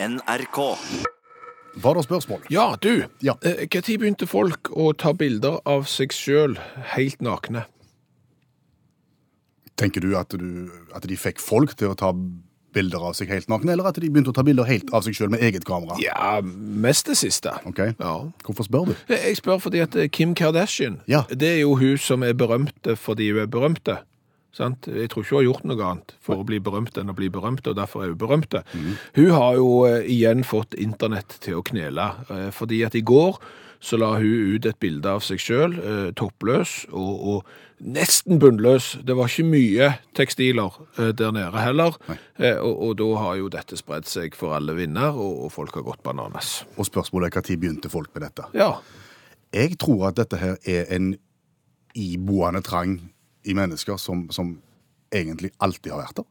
NRK. 0.00 0.58
Var 1.82 1.94
det 1.94 2.04
spørsmål? 2.04 2.40
Ja, 2.50 2.74
du. 2.82 3.04
Ja. 3.22 3.32
Når 3.42 3.80
tid 3.82 3.98
begynte 3.98 4.26
folk 4.30 4.70
å 4.70 4.92
ta 4.98 5.10
bilder 5.14 5.58
av 5.68 5.86
seg 5.90 6.14
sjøl 6.14 6.54
helt 6.94 7.22
nakne? 7.22 7.64
Tenker 9.78 10.02
du 10.02 10.12
at, 10.18 10.34
du 10.34 10.70
at 10.94 11.06
de 11.06 11.18
fikk 11.18 11.42
folk 11.42 11.74
til 11.78 11.92
å 11.92 11.98
ta 11.98 12.12
bilder 12.74 13.04
av 13.10 13.14
seg 13.18 13.30
helt 13.32 13.46
nakne, 13.50 13.72
eller 13.74 13.86
at 13.90 13.98
de 13.98 14.10
begynte 14.10 14.30
å 14.30 14.36
ta 14.36 14.42
bilder 14.46 14.66
helt 14.70 14.90
av 14.94 15.02
seg 15.06 15.14
sjøl 15.18 15.30
med 15.34 15.42
eget 15.42 15.66
kamera? 15.66 15.98
Ja, 16.02 16.38
mest 16.44 17.06
det 17.10 17.18
siste. 17.18 17.54
Ok. 17.66 17.82
Ja. 17.98 18.14
Hvorfor 18.46 18.66
spør 18.66 18.90
du? 18.90 18.94
Jeg 19.10 19.38
spør 19.38 19.58
fordi 19.62 19.82
at 19.82 19.96
eh, 19.98 20.10
Kim 20.10 20.34
Kardashian, 20.38 21.00
Ja. 21.10 21.24
det 21.30 21.56
er 21.56 21.60
jo 21.64 21.74
hun 21.78 21.98
som 21.98 22.22
er 22.26 22.38
berømte 22.38 22.94
fordi 22.98 23.30
hun 23.32 23.42
er 23.46 23.50
berømte. 23.50 23.98
Sant? 24.56 24.88
Jeg 24.88 25.10
tror 25.12 25.22
ikke 25.22 25.34
hun 25.34 25.38
har 25.38 25.46
gjort 25.46 25.68
noe 25.68 25.86
annet 25.90 26.16
for 26.24 26.40
å 26.40 26.48
bli 26.48 26.58
berømt 26.64 26.98
enn 26.98 27.12
å 27.12 27.16
bli 27.16 27.28
berømt, 27.32 27.66
og 27.68 27.76
derfor 27.78 28.04
er 28.04 28.12
hun 28.14 28.20
berømte. 28.20 28.64
Hun 29.18 29.30
har 29.34 29.58
jo 29.60 29.70
eh, 29.88 30.02
igjen 30.08 30.44
fått 30.46 30.76
internett 30.80 31.36
til 31.44 31.58
å 31.60 31.64
knele, 31.66 32.10
eh, 32.32 32.48
fordi 32.54 32.82
at 32.86 32.96
i 32.98 33.04
går 33.06 33.38
så 33.78 33.94
la 34.00 34.16
hun 34.18 34.56
ut 34.56 34.66
et 34.66 34.78
bilde 34.82 35.06
av 35.06 35.20
seg 35.22 35.38
sjøl, 35.38 35.76
eh, 35.78 36.06
toppløs 36.18 36.88
og, 36.88 37.12
og 37.30 37.84
nesten 37.94 38.40
bunnløs. 38.42 38.88
Det 39.06 39.14
var 39.14 39.30
ikke 39.30 39.46
mye 39.52 39.90
tekstiler 40.18 40.80
der 40.96 41.30
nede 41.36 41.62
heller, 41.62 41.94
og, 42.48 42.72
og 42.72 42.96
da 42.98 43.10
har 43.22 43.36
jo 43.38 43.52
dette 43.54 43.78
spredt 43.78 44.10
seg 44.10 44.34
for 44.34 44.56
alle 44.56 44.74
vinder, 44.74 45.14
og, 45.14 45.44
og 45.44 45.52
folk 45.54 45.78
har 45.78 45.86
gått 45.86 46.02
bananas. 46.02 46.64
Og 46.74 46.88
spørsmålet 46.88 47.30
er 47.30 47.38
når 47.38 47.60
begynte 47.60 47.92
folk 47.92 48.10
med 48.16 48.26
dette? 48.26 48.48
Ja, 48.58 48.72
Jeg 49.54 49.78
tror 49.78 50.08
at 50.10 50.18
dette 50.18 50.36
her 50.42 50.58
er 50.66 50.90
en 50.92 51.12
iboende 51.94 52.60
trang 52.66 52.98
i 53.48 53.54
mennesker 53.56 53.96
som, 54.00 54.26
som 54.34 54.56
egentlig 55.14 55.50
alltid 55.64 55.94
har 55.94 56.02
vært 56.04 56.20
der. 56.20 56.28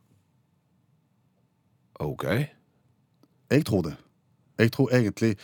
ok. 2.05 2.26
Jeg 3.49 3.66
tror 3.66 3.81
det. 3.88 3.95
Jeg 4.59 4.71
tror 4.76 4.93
egentlig 4.93 5.35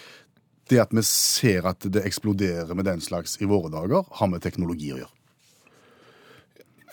det 0.70 0.80
at 0.82 0.94
vi 0.94 1.02
ser 1.08 1.68
at 1.68 1.86
det 1.94 2.06
eksploderer 2.06 2.74
med 2.74 2.88
den 2.88 3.02
slags 3.02 3.38
i 3.42 3.50
våre 3.50 3.72
dager, 3.72 4.06
har 4.20 4.32
med 4.32 4.44
teknologi 4.44 4.94
å 4.94 5.02
gjøre. 5.02 5.12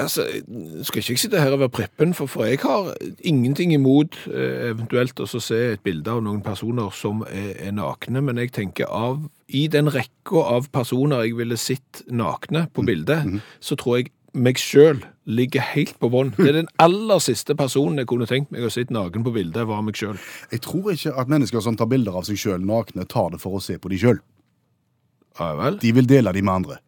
Altså, 0.01 0.25
skal 0.87 1.03
ikke 1.03 1.13
jeg 1.13 1.21
sitte 1.21 1.41
her 1.43 1.53
og 1.53 1.61
være 1.61 1.73
preppen, 1.77 2.15
for, 2.17 2.31
for 2.31 2.49
jeg 2.49 2.63
har 2.63 2.95
ingenting 3.27 3.75
imot 3.75 4.17
eh, 4.31 4.71
eventuelt 4.71 5.21
å 5.21 5.27
se 5.29 5.59
et 5.75 5.83
bilde 5.85 6.09
av 6.09 6.23
noen 6.25 6.41
personer 6.45 6.89
som 6.97 7.21
er, 7.29 7.53
er 7.67 7.75
nakne, 7.77 8.23
men 8.25 8.41
jeg 8.41 8.55
tenker 8.57 8.89
av, 8.89 9.21
i 9.49 9.67
den 9.69 9.91
rekka 9.93 10.47
av 10.55 10.71
personer 10.73 11.27
jeg 11.27 11.37
ville 11.37 11.59
sett 11.61 12.01
nakne 12.09 12.65
på 12.73 12.87
bildet, 12.87 13.43
så 13.61 13.77
tror 13.77 14.01
jeg 14.01 14.13
meg 14.35 14.59
sjøl 14.63 15.01
ligger 15.31 15.63
helt 15.75 15.97
på 16.03 16.09
bånn. 16.11 16.33
Det 16.37 16.49
er 16.49 16.57
den 16.61 16.69
aller 16.83 17.19
siste 17.23 17.55
personen 17.59 17.99
jeg 18.03 18.09
kunne 18.11 18.27
tenkt 18.31 18.51
meg 18.55 18.67
å 18.67 18.71
sitte 18.73 18.95
naken 18.95 19.25
på 19.27 19.33
bildet, 19.35 19.67
var 19.69 19.83
meg 19.87 19.99
sjøl. 19.99 20.19
Jeg 20.53 20.63
tror 20.67 20.93
ikke 20.95 21.15
at 21.19 21.31
mennesker 21.31 21.63
som 21.65 21.77
tar 21.79 21.89
bilder 21.91 22.17
av 22.21 22.27
seg 22.29 22.39
sjøl 22.41 22.63
nakne, 22.67 23.07
tar 23.11 23.31
det 23.35 23.41
for 23.43 23.59
å 23.59 23.63
se 23.65 23.79
på 23.79 23.91
de 23.93 23.99
sjøl. 24.03 24.21
Ja 25.39 25.53
vel? 25.59 25.79
De 25.83 25.93
vil 25.97 26.09
dele 26.11 26.33
de 26.37 26.43
med 26.43 26.55
andre. 26.55 26.79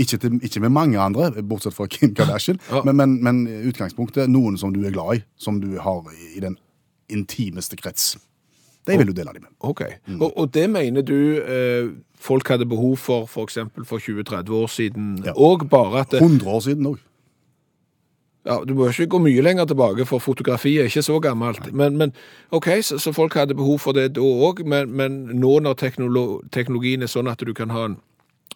Ikke, 0.00 0.16
til, 0.16 0.38
ikke 0.40 0.62
med 0.64 0.72
mange 0.72 0.96
andre, 1.02 1.30
bortsett 1.44 1.74
fra 1.76 1.84
Kim 1.90 2.14
Kardashian, 2.16 2.58
Ja. 2.70 2.80
men, 2.86 2.96
men, 2.96 3.18
men 3.22 3.42
utgangspunktet 3.68 4.30
noen 4.32 4.56
som 4.56 4.72
du 4.72 4.80
er 4.88 4.94
glad 4.94 5.18
i, 5.18 5.24
som 5.36 5.58
du 5.60 5.74
har 5.82 6.06
i 6.34 6.40
den 6.40 6.56
intimeste 7.12 7.76
krets. 7.76 8.14
De 8.86 8.96
vil 8.98 9.06
du 9.06 9.12
dele 9.12 9.30
dem 9.34 9.42
med. 9.46 9.52
Ok. 9.60 9.82
Og, 10.20 10.32
og 10.38 10.50
det 10.54 10.64
mener 10.70 11.02
du 11.06 11.14
eh, 11.38 11.90
folk 12.18 12.48
hadde 12.48 12.66
behov 12.66 12.96
for 12.98 13.26
for 13.30 13.46
eksempel 13.46 13.84
for 13.86 13.98
20-30 14.02 14.50
år 14.52 14.66
siden, 14.66 15.22
Ja. 15.24 15.32
og 15.36 15.68
bare 15.70 16.00
at 16.00 16.10
det, 16.10 16.20
100 16.22 16.48
år 16.50 16.60
siden 16.60 16.86
òg. 16.86 16.98
Ja, 18.46 18.56
Du 18.66 18.74
må 18.74 18.88
ikke 18.90 19.06
gå 19.06 19.18
mye 19.22 19.42
lenger 19.42 19.64
tilbake, 19.70 20.04
for 20.06 20.18
fotografi 20.18 20.78
er 20.78 20.88
ikke 20.90 21.02
så 21.02 21.20
gammelt. 21.22 21.72
Men, 21.72 21.96
men 21.96 22.12
ok, 22.50 22.66
så, 22.82 22.98
så 22.98 23.12
folk 23.14 23.34
hadde 23.38 23.54
behov 23.54 23.78
for 23.78 23.92
det 23.94 24.14
da 24.16 24.20
òg, 24.20 24.64
men, 24.66 24.90
men 24.90 25.20
nå 25.38 25.60
når 25.62 25.74
teknolo 25.78 26.24
teknologien 26.50 27.02
er 27.02 27.06
sånn 27.12 27.30
at 27.30 27.38
du 27.46 27.52
kan 27.54 27.70
ha 27.70 27.84
en, 27.86 27.96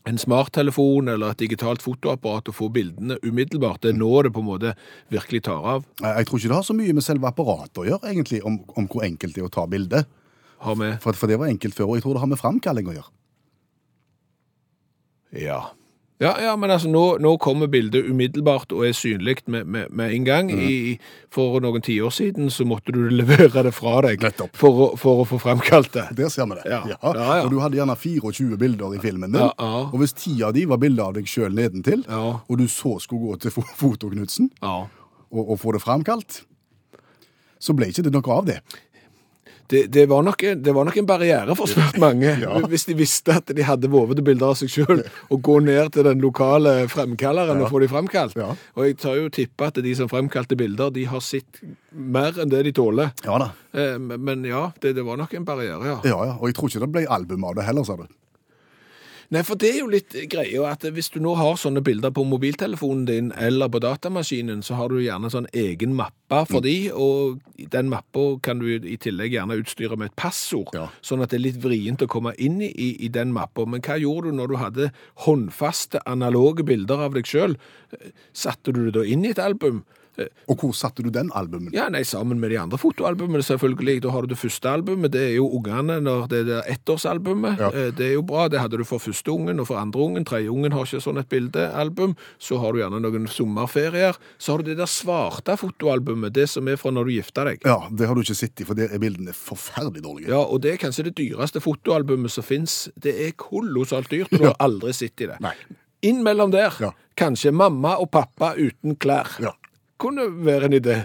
en 0.06 0.18
smarttelefon 0.22 1.10
eller 1.10 1.34
et 1.34 1.40
digitalt 1.42 1.82
fotoapparat 1.82 2.50
og 2.52 2.54
få 2.54 2.68
bildene 2.74 3.18
umiddelbart, 3.24 3.83
det 3.83 3.92
er 3.92 3.98
nå 3.98 4.11
det 4.22 4.33
på 4.34 4.42
en 4.44 4.48
måte 4.52 4.74
virkelig 5.12 5.42
tar 5.48 5.67
av. 5.74 5.86
Jeg 6.05 6.28
tror 6.28 6.39
ikke 6.39 6.52
det 6.52 6.58
har 6.61 6.68
så 6.68 6.77
mye 6.78 6.94
med 6.94 7.06
selve 7.06 7.30
apparatet 7.30 7.83
å 7.83 7.89
gjøre, 7.89 8.12
egentlig, 8.12 8.42
om, 8.46 8.61
om 8.78 8.86
hvor 8.92 9.06
enkelt 9.06 9.34
det 9.34 9.42
er 9.42 9.48
å 9.48 9.56
ta 9.56 9.66
bilde. 9.70 10.05
For, 10.62 11.12
for 11.18 11.30
det 11.30 11.40
var 11.40 11.50
enkelt 11.50 11.77
før, 11.77 11.90
og 11.90 11.98
jeg 11.98 12.06
tror 12.06 12.16
det 12.16 12.22
har 12.22 12.30
med 12.30 12.40
framkalling 12.40 12.90
å 12.90 12.96
gjøre. 12.96 13.12
Ja. 15.42 15.61
Ja, 16.18 16.30
ja, 16.40 16.54
men 16.56 16.70
altså 16.72 16.88
nå, 16.88 17.18
nå 17.20 17.34
kommer 17.44 17.68
bildet 17.68 18.06
umiddelbart 18.08 18.70
og 18.72 18.86
er 18.88 18.94
synlig 18.96 19.34
med, 19.52 19.66
med, 19.68 19.90
med 19.92 20.14
en 20.16 20.24
gang. 20.24 20.48
I, 20.50 20.94
for 21.34 21.58
noen 21.60 21.84
tiår 21.84 22.08
siden 22.16 22.48
så 22.50 22.64
måtte 22.64 22.94
du 22.96 23.02
levere 23.12 23.66
det 23.66 23.74
fra 23.77 23.98
deg 24.06 24.24
for 24.56 24.80
å, 24.80 24.86
for 24.96 25.20
å 25.20 25.27
få 25.28 25.36
framkalt 25.42 25.92
det. 25.92 26.06
Der 26.16 26.32
ser 26.32 26.48
vi 26.48 26.56
det. 26.56 26.64
Ja. 26.72 26.80
Ja, 26.94 27.12
ja. 27.12 27.42
Og 27.44 27.52
du 27.52 27.58
hadde 27.60 27.77
gjerne 27.77 27.98
24 28.00 28.56
bilder 28.62 28.96
i 28.96 29.02
filmen 29.04 29.36
din. 29.36 29.44
Ja, 29.44 29.52
ja. 29.60 29.82
Og 29.90 30.00
hvis 30.00 30.16
ti 30.16 30.38
av 30.46 30.56
de 30.56 30.64
var 30.72 30.80
bilder 30.80 31.10
av 31.10 31.18
deg 31.18 31.28
sjøl 31.28 31.52
nedentil, 31.52 32.06
Ja. 32.08 32.22
og 32.48 32.58
du 32.58 32.64
så 32.72 32.96
skulle 33.04 33.34
gå 33.34 33.40
til 33.44 33.52
fo- 33.58 33.68
Fotoknutsen 33.77 34.48
Ja. 34.64 34.86
og, 35.30 35.42
og 35.50 35.60
få 35.60 35.77
det 35.77 35.84
framkalt, 35.84 36.40
så 37.60 37.72
ble 37.77 37.88
ikke 37.92 38.02
det 38.08 38.12
noe 38.16 38.33
av 38.40 38.44
det. 38.48 38.58
Det, 39.68 39.86
det, 39.90 40.04
var 40.08 40.22
nok, 40.22 40.42
det 40.62 40.74
var 40.74 40.84
nok 40.86 40.96
en 41.00 41.06
barriere 41.08 41.56
for 41.58 41.66
svært 41.70 41.96
mange, 42.04 42.36
Ja. 42.42 42.58
hvis 42.70 42.84
de 42.86 42.94
visste 42.98 43.34
at 43.34 43.50
de 43.56 43.64
hadde 43.66 43.90
vovede 43.90 44.22
bilder 44.27 44.52
av 44.52 44.58
seg 44.60 44.70
sjøl, 44.70 45.02
og 45.32 45.42
gå 45.42 45.58
ned 45.64 45.92
til 45.96 46.06
den 46.06 46.20
lokale 46.22 46.77
fremkalleren 46.92 47.62
og 47.64 47.70
få 47.72 47.80
de 47.82 47.88
fremkalt. 47.90 48.36
Ja. 48.38 48.52
Og 48.77 48.86
jeg 48.86 48.98
tar 49.02 49.16
jo 49.18 49.28
tippe 49.34 49.66
at 49.70 49.80
de 49.82 49.94
som 49.98 50.08
fremkalte 50.12 50.56
bilder, 50.60 50.90
de 50.94 51.04
har 51.10 51.20
sett 51.24 51.62
mer 51.96 52.36
enn 52.42 52.50
det 52.52 52.62
de 52.68 52.72
tåler. 52.77 53.10
Ja 53.24 53.38
da. 53.42 53.50
Eh, 53.74 53.96
Men 53.98 54.22
men 54.24 54.44
ja, 54.44 54.70
det, 54.82 54.94
det 54.96 55.04
var 55.06 55.16
nok 55.18 55.34
en 55.34 55.44
barriere, 55.48 55.83
ja. 55.84 55.98
Ja, 56.04 56.18
ja. 56.30 56.36
Og 56.40 56.48
jeg 56.50 56.54
tror 56.58 56.68
ikke 56.70 56.84
det 56.86 56.92
ble 56.94 57.06
album 57.08 57.44
av 57.48 57.54
det 57.58 57.64
heller, 57.66 57.84
sa 57.88 57.96
du. 57.96 58.06
Nei, 59.35 59.42
for 59.42 59.59
det 59.59 59.73
er 59.73 59.79
jo 59.81 59.89
litt 59.91 60.14
greia 60.31 60.69
at 60.70 60.85
hvis 60.95 61.09
du 61.11 61.19
nå 61.25 61.33
har 61.39 61.57
sånne 61.59 61.83
bilder 61.83 62.13
på 62.14 62.23
mobiltelefonen 62.29 63.05
din 63.09 63.33
eller 63.35 63.69
på 63.73 63.81
datamaskinen, 63.83 64.63
så 64.63 64.77
har 64.79 64.92
du 64.92 65.01
gjerne 65.03 65.31
sånn 65.33 65.48
egen 65.57 65.97
mappe 65.98 66.45
for 66.51 66.63
de, 66.63 66.91
og 66.95 67.41
den 67.73 67.91
mappa 67.91 68.25
kan 68.42 68.59
du 68.63 68.67
i 68.77 68.97
tillegg 69.03 69.35
gjerne 69.35 69.59
utstyre 69.61 69.98
med 69.98 70.13
et 70.13 70.17
passord, 70.17 70.70
Ja. 70.75 70.89
sånn 71.03 71.23
at 71.23 71.31
det 71.31 71.41
er 71.41 71.45
litt 71.48 71.61
vrient 71.63 72.03
å 72.03 72.09
komme 72.11 72.35
inn 72.39 72.61
i, 72.63 72.70
i, 72.70 72.89
i 73.07 73.09
den 73.09 73.33
mappa. 73.35 73.67
Men 73.67 73.81
hva 73.83 73.98
gjorde 73.98 74.31
du 74.31 74.37
når 74.39 74.48
du 74.48 74.57
hadde 74.63 74.89
håndfaste, 75.27 76.01
analoge 76.07 76.64
bilder 76.67 77.03
av 77.07 77.14
deg 77.19 77.27
sjøl? 77.27 77.57
Satte 78.37 78.73
du 78.75 78.85
det 78.87 78.95
da 78.98 79.05
inn 79.07 79.25
i 79.27 79.31
et 79.35 79.43
album? 79.43 79.85
Og 80.48 80.56
hvor 80.62 80.72
satte 80.74 81.02
du 81.04 81.10
den 81.10 81.30
albumen? 81.36 81.72
Ja, 81.74 81.88
nei, 81.92 82.02
sammen 82.08 82.40
med 82.40 82.50
de 82.50 82.56
andre 82.58 82.78
fotoalbumene 82.80 83.42
selvfølgelig. 83.44 84.00
Da 84.02 84.10
har 84.14 84.22
du 84.22 84.28
det 84.32 84.38
første 84.40 84.70
albumet, 84.70 85.12
det 85.12 85.20
er 85.30 85.34
jo 85.36 85.48
ungene 85.58 85.98
når 86.00 86.28
det 86.32 86.40
er 86.48 86.62
ettårsalbumet. 86.72 87.58
Ja. 87.60 87.68
Eh, 87.72 87.90
Det 87.96 88.06
er 88.08 88.12
jo 88.14 88.22
bra, 88.22 88.48
det 88.48 88.60
hadde 88.60 88.78
du 88.78 88.84
for 88.84 88.98
første 88.98 89.28
ungen 89.32 89.60
og 89.60 89.66
for 89.68 89.77
andre 89.77 90.00
ungen. 90.00 90.24
Tredje 90.24 90.48
ungen 90.50 90.72
har 90.72 90.84
ikke 90.84 91.00
sånn 91.04 91.18
et 91.20 91.28
bildealbum. 91.28 92.16
Så 92.38 92.58
har 92.62 92.72
du 92.72 92.78
gjerne 92.80 93.00
noen 93.00 93.27
sommerferier. 93.28 94.16
Så 94.38 94.52
har 94.52 94.62
du 94.62 94.70
det 94.70 94.78
der 94.78 94.86
svarte 94.90 95.56
fotoalbumet, 95.60 96.33
det 96.33 96.48
som 96.48 96.66
er 96.68 96.77
fra 96.80 96.90
når 96.90 97.04
du 97.04 97.12
gifta 97.16 97.44
deg. 97.44 97.60
Ja, 97.64 97.78
det 97.90 98.06
har 98.08 98.14
du 98.14 98.22
ikke 98.24 98.34
sett 98.38 98.60
i, 98.60 98.64
for 98.64 98.74
der 98.74 98.88
er 98.92 98.98
bildene 99.02 99.33
forferdelig 99.36 100.02
dårlige. 100.04 100.28
Ja, 100.33 100.42
og 100.44 100.60
det 100.64 100.72
er 100.74 100.83
kanskje 100.86 101.04
det 101.10 101.16
dyreste 101.18 101.60
fotoalbumet 101.64 102.30
som 102.33 102.42
fins. 102.46 102.88
Det 102.96 103.14
er 103.27 103.33
kolossalt 103.36 104.10
dyrt, 104.10 104.33
og 104.33 104.38
du 104.40 104.46
har 104.50 104.56
aldri 104.60 104.92
sett 104.96 105.20
i 105.20 105.27
det. 105.33 105.40
Nei. 105.44 105.54
Inn 106.06 106.22
mellom 106.22 106.50
der, 106.52 106.72
Ja. 106.80 106.90
kanskje 107.16 107.50
mamma 107.52 107.96
og 107.98 108.10
pappa 108.10 108.54
uten 108.56 108.96
klær. 108.96 109.27
Ja. 109.40 109.52
Kunne 109.98 110.27
være 110.46 110.68
en 110.70 110.77
idé. 110.80 110.96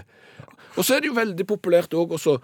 Og 0.76 0.84
så 0.84 0.96
er 0.96 1.00
det 1.04 1.10
jo 1.12 1.18
veldig 1.18 1.46
populært 1.48 1.94
òg 1.96 2.16
også 2.18 2.38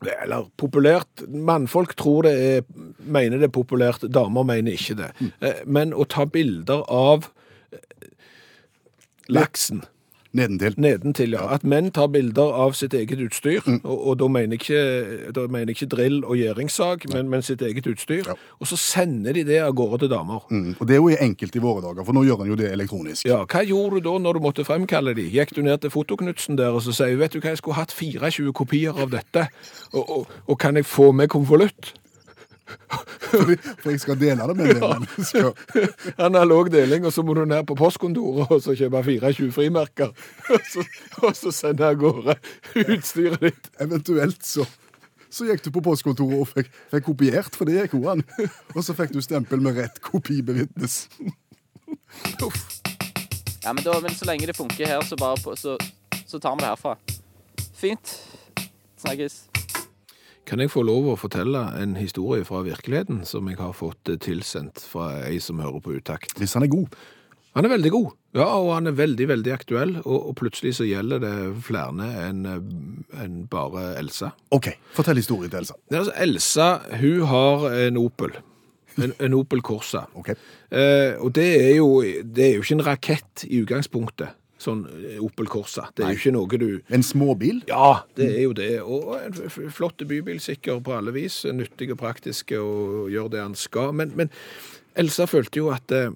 eller 0.00 0.46
populært 0.56 1.26
Mannfolk 1.28 1.92
tror 1.98 2.24
det 2.24 2.32
er, 2.40 2.62
mener 3.04 3.36
det 3.40 3.50
er 3.50 3.52
populært, 3.52 4.06
damer 4.08 4.46
mener 4.48 4.72
ikke 4.72 4.96
det. 4.96 5.10
Eh, 5.44 5.60
Men 5.66 5.92
å 5.92 6.06
ta 6.08 6.24
bilder 6.24 6.86
av 6.88 7.28
eh, 7.72 8.08
laksen 9.28 9.82
Nedentil. 10.32 10.74
nedentil, 10.78 11.32
ja. 11.34 11.46
At 11.54 11.64
menn 11.66 11.90
tar 11.90 12.06
bilder 12.14 12.52
av 12.54 12.76
sitt 12.78 12.94
eget 12.94 13.18
utstyr, 13.18 13.64
og, 13.82 13.96
og 14.12 14.18
da 14.20 14.28
mener 14.30 14.60
ikke, 14.60 14.82
da 15.34 15.46
mener 15.50 15.72
jeg 15.72 15.80
ikke 15.80 15.88
drill 15.96 16.20
og 16.22 16.38
gjeringssak, 16.38 17.08
men, 17.14 17.28
men 17.32 17.42
sitt 17.42 17.62
eget 17.66 17.88
utstyr. 17.90 18.28
Ja. 18.30 18.36
Og 18.62 18.70
så 18.70 18.78
sender 18.78 19.34
de 19.34 19.42
det 19.48 19.58
av 19.64 19.74
gårde 19.74 20.04
til 20.04 20.12
damer. 20.12 20.44
Mm. 20.50 20.76
Og 20.78 20.86
det 20.86 20.96
er 20.96 21.02
jo 21.02 21.10
enkelt 21.26 21.58
i 21.58 21.64
våre 21.64 21.82
dager, 21.82 22.06
for 22.06 22.14
nå 22.14 22.22
gjør 22.28 22.44
en 22.44 22.52
jo 22.52 22.58
det 22.60 22.70
elektronisk. 22.70 23.26
Ja, 23.26 23.42
Hva 23.42 23.64
gjorde 23.66 23.98
du 23.98 24.06
da 24.06 24.16
når 24.22 24.38
du 24.38 24.44
måtte 24.46 24.66
fremkalle 24.68 25.16
de? 25.18 25.26
Gikk 25.34 25.56
du 25.56 25.64
ned 25.66 25.82
til 25.82 25.90
Fotoknutsen 25.94 26.60
der 26.60 26.78
og 26.78 26.84
så 26.86 26.94
sier 26.94 27.18
vet 27.18 27.34
du 27.34 27.40
hva, 27.40 27.56
jeg 27.56 27.62
skulle 27.64 27.80
hatt 27.80 27.94
24 27.94 28.54
kopier 28.54 28.94
av 28.94 29.10
dette, 29.10 29.48
og, 29.90 30.04
og, 30.04 30.38
og 30.46 30.60
kan 30.62 30.78
jeg 30.78 30.86
få 30.86 31.10
med 31.16 31.32
konvolutt? 31.32 31.94
For 33.30 33.90
jeg 33.92 34.00
skal 34.02 34.18
dele 34.20 34.46
det 34.50 34.56
med 34.58 34.80
deg. 34.80 35.04
men 35.04 35.26
skal- 35.26 35.84
Analog 36.28 36.70
deling, 36.72 37.04
og 37.06 37.12
så 37.14 37.22
må 37.26 37.34
du 37.38 37.44
ned 37.46 37.66
på 37.68 37.76
postkontoret 37.78 38.50
og 38.50 38.62
så 38.64 38.74
kjøpe 38.78 39.02
24 39.06 39.50
frimerker, 39.54 40.12
og 40.54 40.68
så, 40.72 40.84
og 41.22 41.34
så 41.38 41.52
sende 41.54 41.86
av 41.90 41.98
gårde 42.00 42.36
utstyret 42.86 43.40
ditt. 43.48 43.70
Eventuelt 43.82 44.42
så, 44.46 44.66
så 45.30 45.46
gikk 45.50 45.62
du 45.66 45.70
på 45.76 45.82
postkontoret 45.86 46.40
og 46.42 46.48
fikk, 46.50 46.72
fikk 46.94 47.06
kopiert, 47.10 47.54
for 47.58 47.70
det 47.70 47.78
gikk 47.84 47.98
jo 48.00 48.06
an. 48.12 48.24
Og 48.74 48.82
så 48.86 48.96
fikk 48.98 49.14
du 49.14 49.20
stempel 49.24 49.62
med 49.62 49.78
rett 49.78 50.00
kopi 50.04 50.40
bevitnes. 50.46 51.04
Ja, 53.62 53.74
men, 53.74 53.82
da, 53.84 53.98
men 54.00 54.14
så 54.16 54.24
lenge 54.28 54.46
det 54.48 54.56
funker 54.56 54.88
her, 54.88 55.02
så, 55.06 55.18
bare 55.20 55.36
på, 55.42 55.54
så, 55.58 55.76
så 56.26 56.40
tar 56.40 56.56
vi 56.56 56.64
det 56.64 56.72
herfra. 56.72 56.96
Fint. 57.80 58.16
Snakkes. 59.00 59.49
Kan 60.50 60.58
jeg 60.58 60.72
få 60.72 60.82
lov 60.82 61.12
å 61.12 61.14
fortelle 61.14 61.60
en 61.78 61.92
historie 61.94 62.42
fra 62.42 62.64
virkeligheten 62.66 63.20
som 63.28 63.46
jeg 63.46 63.60
har 63.60 63.70
fått 63.76 64.10
eh, 64.10 64.18
tilsendt 64.18 64.82
fra 64.82 65.12
ei 65.28 65.36
som 65.38 65.60
hører 65.62 65.78
på 65.84 65.92
utakt? 65.94 66.34
Hvis 66.42 66.56
han 66.58 66.66
er 66.66 66.72
god. 66.72 66.96
Han 67.54 67.66
er 67.66 67.72
veldig 67.72 67.92
god, 67.94 68.08
ja, 68.38 68.46
og 68.58 68.72
han 68.74 68.90
er 68.90 68.96
veldig, 68.98 69.28
veldig 69.30 69.52
aktuell, 69.54 69.92
og, 70.00 70.16
og 70.16 70.34
plutselig 70.38 70.76
så 70.78 70.86
gjelder 70.86 71.22
det 71.22 71.32
flere 71.66 72.08
enn 72.24 72.44
en 72.46 73.38
bare 73.50 73.88
Elsa. 73.98 74.32
OK, 74.54 74.68
fortell 74.94 75.18
historien 75.18 75.50
til 75.50 75.62
Elsa. 75.62 75.78
Det 75.86 75.98
er 75.98 76.02
Altså, 76.02 76.16
Elsa, 76.26 76.68
hun 76.98 77.24
har 77.30 77.66
en 77.86 78.02
Opel. 78.02 78.34
En, 78.98 79.14
en 79.22 79.38
Opel 79.38 79.62
Corsa. 79.66 80.04
Okay. 80.18 80.34
Eh, 80.70 81.14
og 81.22 81.34
det 81.38 81.48
er, 81.60 81.74
jo, 81.78 82.02
det 82.02 82.46
er 82.46 82.56
jo 82.56 82.66
ikke 82.66 82.78
en 82.78 82.86
rakett 82.90 83.46
i 83.46 83.62
utgangspunktet, 83.62 84.34
sånn 84.60 84.84
eh, 84.88 85.20
Opel 85.22 85.48
Corsa. 85.50 85.88
Det 85.96 86.04
er 86.04 86.14
jo 86.14 86.20
ikke 86.20 86.34
noe 86.36 86.60
du 86.60 86.68
En 86.92 87.04
småbil. 87.06 87.62
Ja, 87.70 88.02
det 88.18 88.28
er 88.34 88.42
jo 88.44 88.56
det. 88.56 88.72
Og 88.82 89.14
en 89.18 89.70
flott 89.72 90.02
bybil, 90.06 90.40
sikker 90.42 90.82
på 90.84 90.96
alle 90.96 91.14
vis. 91.16 91.42
Nyttig 91.44 91.90
og 91.94 92.00
praktisk 92.02 92.52
og 92.58 93.10
gjør 93.12 93.30
det 93.32 93.44
han 93.44 93.56
skal. 93.58 93.94
Men, 93.96 94.12
men 94.18 94.32
Elsa 94.98 95.26
følte 95.30 95.62
jo 95.62 95.70
at 95.74 95.94
eh, 95.96 96.12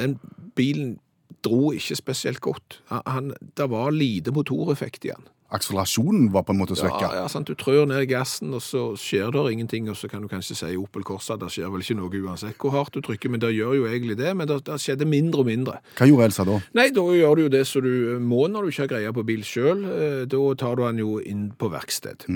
den 0.00 0.18
bilen 0.58 0.98
dro 1.44 1.70
ikke 1.72 1.96
spesielt 1.96 2.42
godt. 2.44 2.80
Han, 2.90 3.04
han, 3.06 3.34
det 3.56 3.70
var 3.72 3.94
lite 3.94 4.34
motoreffekt 4.34 5.06
i 5.06 5.14
den. 5.14 5.28
Akselerasjonen 5.50 6.28
var 6.34 6.44
på 6.46 6.54
en 6.54 6.60
måte 6.60 6.76
svekka. 6.78 7.10
Ja, 7.10 7.22
ja, 7.22 7.28
sant? 7.30 7.50
Du 7.50 7.58
trør 7.58 7.88
ned 7.90 8.04
gassen, 8.10 8.52
og 8.54 8.62
så 8.62 8.84
skjer 9.00 9.32
det 9.34 9.44
ingenting, 9.52 9.88
og 9.90 9.98
så 9.98 10.10
kan 10.10 10.22
du 10.22 10.30
kanskje 10.30 10.56
si 10.58 10.72
Opel 10.78 11.04
Corsa, 11.06 11.36
det 11.40 11.50
skjer 11.50 11.72
vel 11.72 11.82
ikke 11.84 11.98
noe 11.98 12.22
uansett 12.22 12.58
hvor 12.60 12.74
hardt 12.76 12.94
du 12.94 13.02
trykker, 13.04 13.32
men 13.32 13.42
det 13.42 13.52
gjør 13.56 13.80
jo 13.80 13.86
egentlig 13.90 14.18
det, 14.20 14.34
men 14.38 14.50
det, 14.50 14.60
det 14.68 14.78
skjedde 14.82 15.08
mindre 15.10 15.42
og 15.42 15.50
mindre. 15.50 15.78
Hva 15.98 16.10
gjorde 16.10 16.30
Elsa 16.30 16.46
da? 16.46 16.58
Nei, 16.78 16.88
da 16.94 17.06
gjør 17.18 17.36
du 17.36 17.46
jo 17.46 17.54
det 17.56 17.64
som 17.68 17.86
du 17.86 17.94
må 18.22 18.44
når 18.50 18.66
du 18.66 18.74
ikke 18.74 18.86
har 18.86 18.92
greie 18.94 19.14
på 19.16 19.26
bil 19.26 19.46
sjøl. 19.46 19.86
Da 20.30 20.42
tar 20.60 20.78
du 20.78 20.84
den 20.86 21.02
jo 21.02 21.16
inn 21.22 21.48
på 21.58 21.70
verksted. 21.72 22.28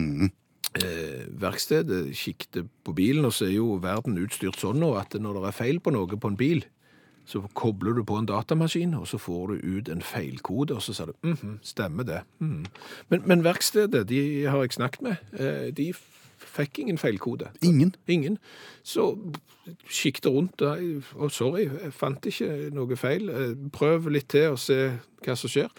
Eh, 0.75 1.27
verkstedet 1.39 2.09
kikket 2.19 2.65
på 2.83 2.93
bilen, 2.97 3.29
og 3.29 3.35
så 3.37 3.47
er 3.47 3.59
jo 3.61 3.77
verden 3.83 4.19
utstyrt 4.19 4.59
sånn 4.59 4.81
nå 4.83 4.95
at 4.99 5.15
når 5.15 5.39
det 5.39 5.51
er 5.53 5.55
feil 5.61 5.79
på 5.79 5.93
noe 5.95 6.19
på 6.19 6.33
en 6.33 6.39
bil, 6.41 6.65
så 7.27 7.41
kobler 7.55 7.93
du 7.97 8.03
på 8.05 8.19
en 8.21 8.27
datamaskin, 8.29 8.95
og 8.95 9.07
så 9.09 9.19
får 9.19 9.47
du 9.55 9.55
ut 9.79 9.89
en 9.89 10.03
feilkode, 10.03 10.75
og 10.75 10.83
så 10.83 10.93
sier 10.93 11.07
du 11.13 11.15
mhm, 11.31 11.59
stemmer 11.63 12.05
det. 12.05 12.21
Mhm. 12.39 12.67
Men, 13.09 13.23
men 13.27 13.45
verkstedet, 13.45 14.09
de 14.09 14.45
har 14.45 14.61
jeg 14.67 14.73
snakket 14.77 15.03
med, 15.03 15.17
eh, 15.39 15.71
de 15.77 15.93
fikk 16.45 16.79
ingen 16.79 16.99
feilkode. 16.99 17.49
Ingen. 17.63 17.95
Ingen. 18.09 18.39
Så 18.83 19.15
kikket 19.89 20.27
rundt, 20.27 20.63
og 21.17 21.31
sorry, 21.33 21.65
jeg 21.83 21.93
fant 21.97 22.27
ikke 22.29 22.71
noe 22.77 22.97
feil. 23.01 23.31
Eh, 23.31 23.55
Prøv 23.73 24.11
litt 24.13 24.29
til 24.29 24.51
og 24.53 24.59
se 24.61 24.77
hva 25.25 25.37
som 25.41 25.49
skjer. 25.51 25.71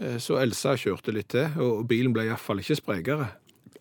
Eh, 0.00 0.16
Så 0.18 0.38
Elsa 0.40 0.72
kjørte 0.80 1.12
litt 1.12 1.28
til, 1.34 1.50
og 1.60 1.84
bilen 1.88 2.12
ble 2.16 2.24
iallfall 2.30 2.62
ikke 2.64 2.78
sprekere. 2.80 3.28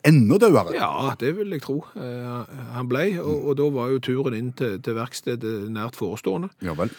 Enda 0.05 0.37
dødere. 0.39 0.75
Ja, 0.77 1.13
det 1.19 1.33
vil 1.37 1.49
jeg 1.55 1.61
tro. 1.65 1.79
Eh, 1.95 2.43
Han 2.75 2.87
ble, 2.89 3.07
og, 3.21 3.47
og 3.49 3.57
da 3.57 3.69
var 3.73 3.89
jo 3.91 3.99
turen 3.99 4.35
inn 4.37 4.51
til, 4.53 4.77
til 4.81 4.95
verkstedet 4.95 5.55
nært 5.73 5.97
forestående. 5.99 6.49
Ja 6.63 6.75
vel. 6.77 6.91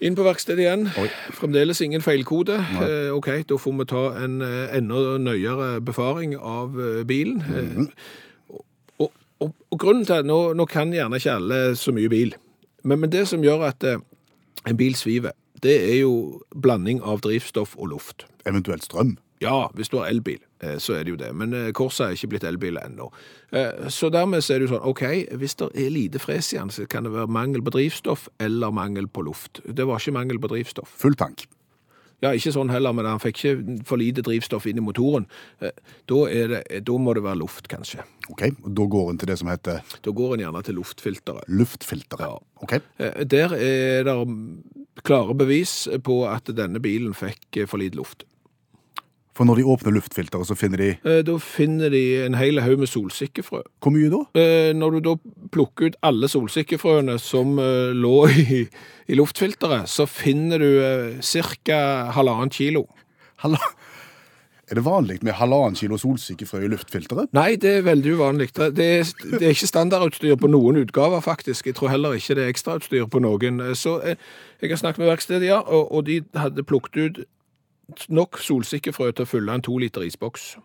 Inn 0.00 0.14
på 0.16 0.24
verkstedet 0.24 0.62
igjen. 0.64 0.86
Oi. 0.96 1.08
Fremdeles 1.36 1.80
ingen 1.84 2.00
feilkode. 2.00 2.54
Eh, 2.80 3.10
OK, 3.12 3.28
da 3.50 3.58
får 3.60 3.74
vi 3.82 3.88
ta 3.90 4.04
en 4.22 4.38
eh, 4.46 4.70
enda 4.78 5.18
nøyere 5.20 5.80
befaring 5.84 6.36
av 6.38 6.78
eh, 6.80 7.02
bilen. 7.04 7.42
Eh, 7.44 7.82
og, 8.54 8.62
og, 8.96 9.10
og, 9.44 9.52
og 9.68 9.78
grunnen 9.82 10.06
til 10.08 10.22
at 10.22 10.28
nå, 10.30 10.38
nå 10.56 10.64
kan 10.70 10.94
gjerne 10.96 11.20
ikke 11.20 11.34
alle 11.36 11.60
så 11.76 11.92
mye 11.92 12.08
bil, 12.08 12.32
men, 12.82 13.02
men 13.02 13.12
det 13.12 13.26
som 13.28 13.44
gjør 13.44 13.66
at 13.68 13.84
eh, 13.84 14.00
en 14.70 14.76
bil 14.80 14.96
sviver, 14.96 15.36
det 15.60 15.76
er 15.90 15.98
jo 16.00 16.14
blanding 16.56 17.02
av 17.04 17.20
drivstoff 17.26 17.74
og 17.76 17.90
luft. 17.92 18.24
Eventuelt 18.48 18.86
strøm. 18.88 19.18
Ja, 19.44 19.66
hvis 19.76 19.92
du 19.92 19.98
har 20.00 20.08
elbil, 20.08 20.40
så 20.78 20.94
er 20.98 21.04
det 21.04 21.10
jo 21.14 21.16
det. 21.20 21.30
Men 21.34 21.54
eh, 21.54 21.70
Corsa 21.72 22.08
er 22.10 22.16
ikke 22.18 22.28
blitt 22.34 22.44
elbil 22.44 22.76
ennå. 22.82 23.10
Eh, 23.52 23.88
Så 23.88 24.10
dermed 24.12 24.42
så 24.44 24.54
er 24.54 24.58
det 24.60 24.68
jo 24.68 24.74
sånn, 24.76 24.88
OK, 24.90 25.04
hvis 25.40 25.54
det 25.56 25.70
er 25.74 25.90
lite 25.94 26.18
fres 26.20 26.52
igjen, 26.52 26.70
så 26.70 26.86
kan 26.88 27.04
det 27.08 27.12
være 27.14 27.28
mangel 27.32 27.62
på 27.62 27.72
drivstoff 27.76 28.28
eller 28.40 28.70
mangel 28.70 29.08
på 29.08 29.24
luft. 29.24 29.60
Det 29.66 29.86
var 29.88 29.98
ikke 30.02 30.12
mangel 30.18 30.38
på 30.42 30.50
drivstoff. 30.52 30.92
Full 31.00 31.14
tank. 31.16 31.46
Ja, 32.20 32.34
ikke 32.36 32.52
sånn 32.52 32.68
heller, 32.68 32.92
men 32.92 33.06
han 33.08 33.16
fikk 33.22 33.38
ikke 33.40 33.84
for 33.88 33.96
lite 33.96 34.20
drivstoff 34.20 34.66
inn 34.68 34.76
i 34.76 34.84
motoren. 34.84 35.24
Eh, 35.64 35.70
Da, 36.04 36.18
er 36.28 36.48
det, 36.52 36.84
da 36.84 36.92
må 37.00 37.14
det 37.16 37.22
være 37.24 37.38
luft, 37.40 37.68
kanskje. 37.72 38.04
OK, 38.28 38.42
og 38.62 38.74
da 38.76 38.84
går 38.92 39.08
en 39.14 39.18
til 39.22 39.30
det 39.32 39.38
som 39.40 39.48
heter 39.48 39.80
Da 40.04 40.10
går 40.12 40.34
en 40.36 40.40
gjerne 40.44 40.62
til 40.66 40.76
luftfilteret. 40.76 41.48
luftfilteret. 41.48 42.20
Ja. 42.20 42.36
OK. 42.62 42.72
Eh, 42.98 43.24
Der 43.24 43.54
er 43.56 44.04
det 44.04 44.18
klare 45.02 45.32
bevis 45.34 45.88
på 46.04 46.26
at 46.28 46.44
denne 46.52 46.78
bilen 46.82 47.14
fikk 47.16 47.56
eh, 47.56 47.66
for 47.66 47.78
lite 47.80 47.96
luft. 47.96 48.24
For 49.40 49.48
når 49.48 49.56
de 49.56 49.68
åpner 49.72 49.94
luftfilteret, 49.96 50.44
så 50.50 50.52
finner 50.58 50.76
de 50.82 50.88
Eh, 51.00 51.22
Da 51.24 51.38
finner 51.40 51.88
de 51.88 52.00
en 52.26 52.34
hel 52.36 52.60
haug 52.60 52.82
med 52.82 52.90
solsikkefrø. 52.92 53.62
Hvor 53.80 53.94
mye 53.94 54.10
da? 54.12 54.18
Eh, 54.36 54.74
Når 54.76 54.90
du 54.90 55.00
da 55.06 55.14
plukker 55.50 55.86
ut 55.88 55.96
alle 56.04 56.28
solsikkefrøene 56.28 57.16
som 57.18 57.56
eh, 57.58 57.94
lå 57.96 58.28
i, 58.36 58.68
i 59.08 59.16
luftfilteret, 59.16 59.88
så 59.88 60.04
finner 60.04 60.60
du 60.60 60.68
eh, 60.84 61.22
ca. 61.64 62.10
halvannen 62.12 62.52
kilo. 62.52 62.84
Halla. 63.40 63.56
Er 64.68 64.74
det 64.76 64.84
vanlig 64.84 65.22
med 65.24 65.32
halvannen 65.40 65.74
kilo 65.74 65.96
solsikkefrø 65.96 66.60
i 66.66 66.68
luftfilteret? 66.68 67.32
Nei, 67.32 67.56
det 67.56 67.78
er 67.78 67.88
veldig 67.88 68.12
uvanlig. 68.20 68.52
Det 68.54 68.68
er, 68.76 69.08
det 69.40 69.40
er 69.40 69.56
ikke 69.56 69.72
standardutstyr 69.72 70.36
på 70.36 70.52
noen 70.52 70.84
utgaver, 70.84 71.24
faktisk. 71.24 71.66
Jeg 71.66 71.80
tror 71.80 71.88
heller 71.96 72.12
ikke 72.20 72.36
det 72.36 72.44
er 72.44 72.52
ekstrautstyr 72.52 73.08
på 73.08 73.24
noen. 73.24 73.58
Så 73.74 73.96
jeg, 74.04 74.20
jeg 74.60 74.70
har 74.70 74.84
snakket 74.84 74.98
med 75.02 75.10
verkstedet, 75.16 75.48
ja, 75.48 75.58
og, 75.64 75.88
og 75.90 76.04
de 76.12 76.20
hadde 76.36 76.62
plukket 76.62 77.00
ut 77.08 77.24
nok 78.08 78.38
solsikkefrø 78.42 79.10
til 79.12 79.26
å 79.26 79.30
fylle 79.30 79.54
en 79.54 79.64
to 79.64 79.76
liter 79.78 80.04
isboks. 80.06 80.56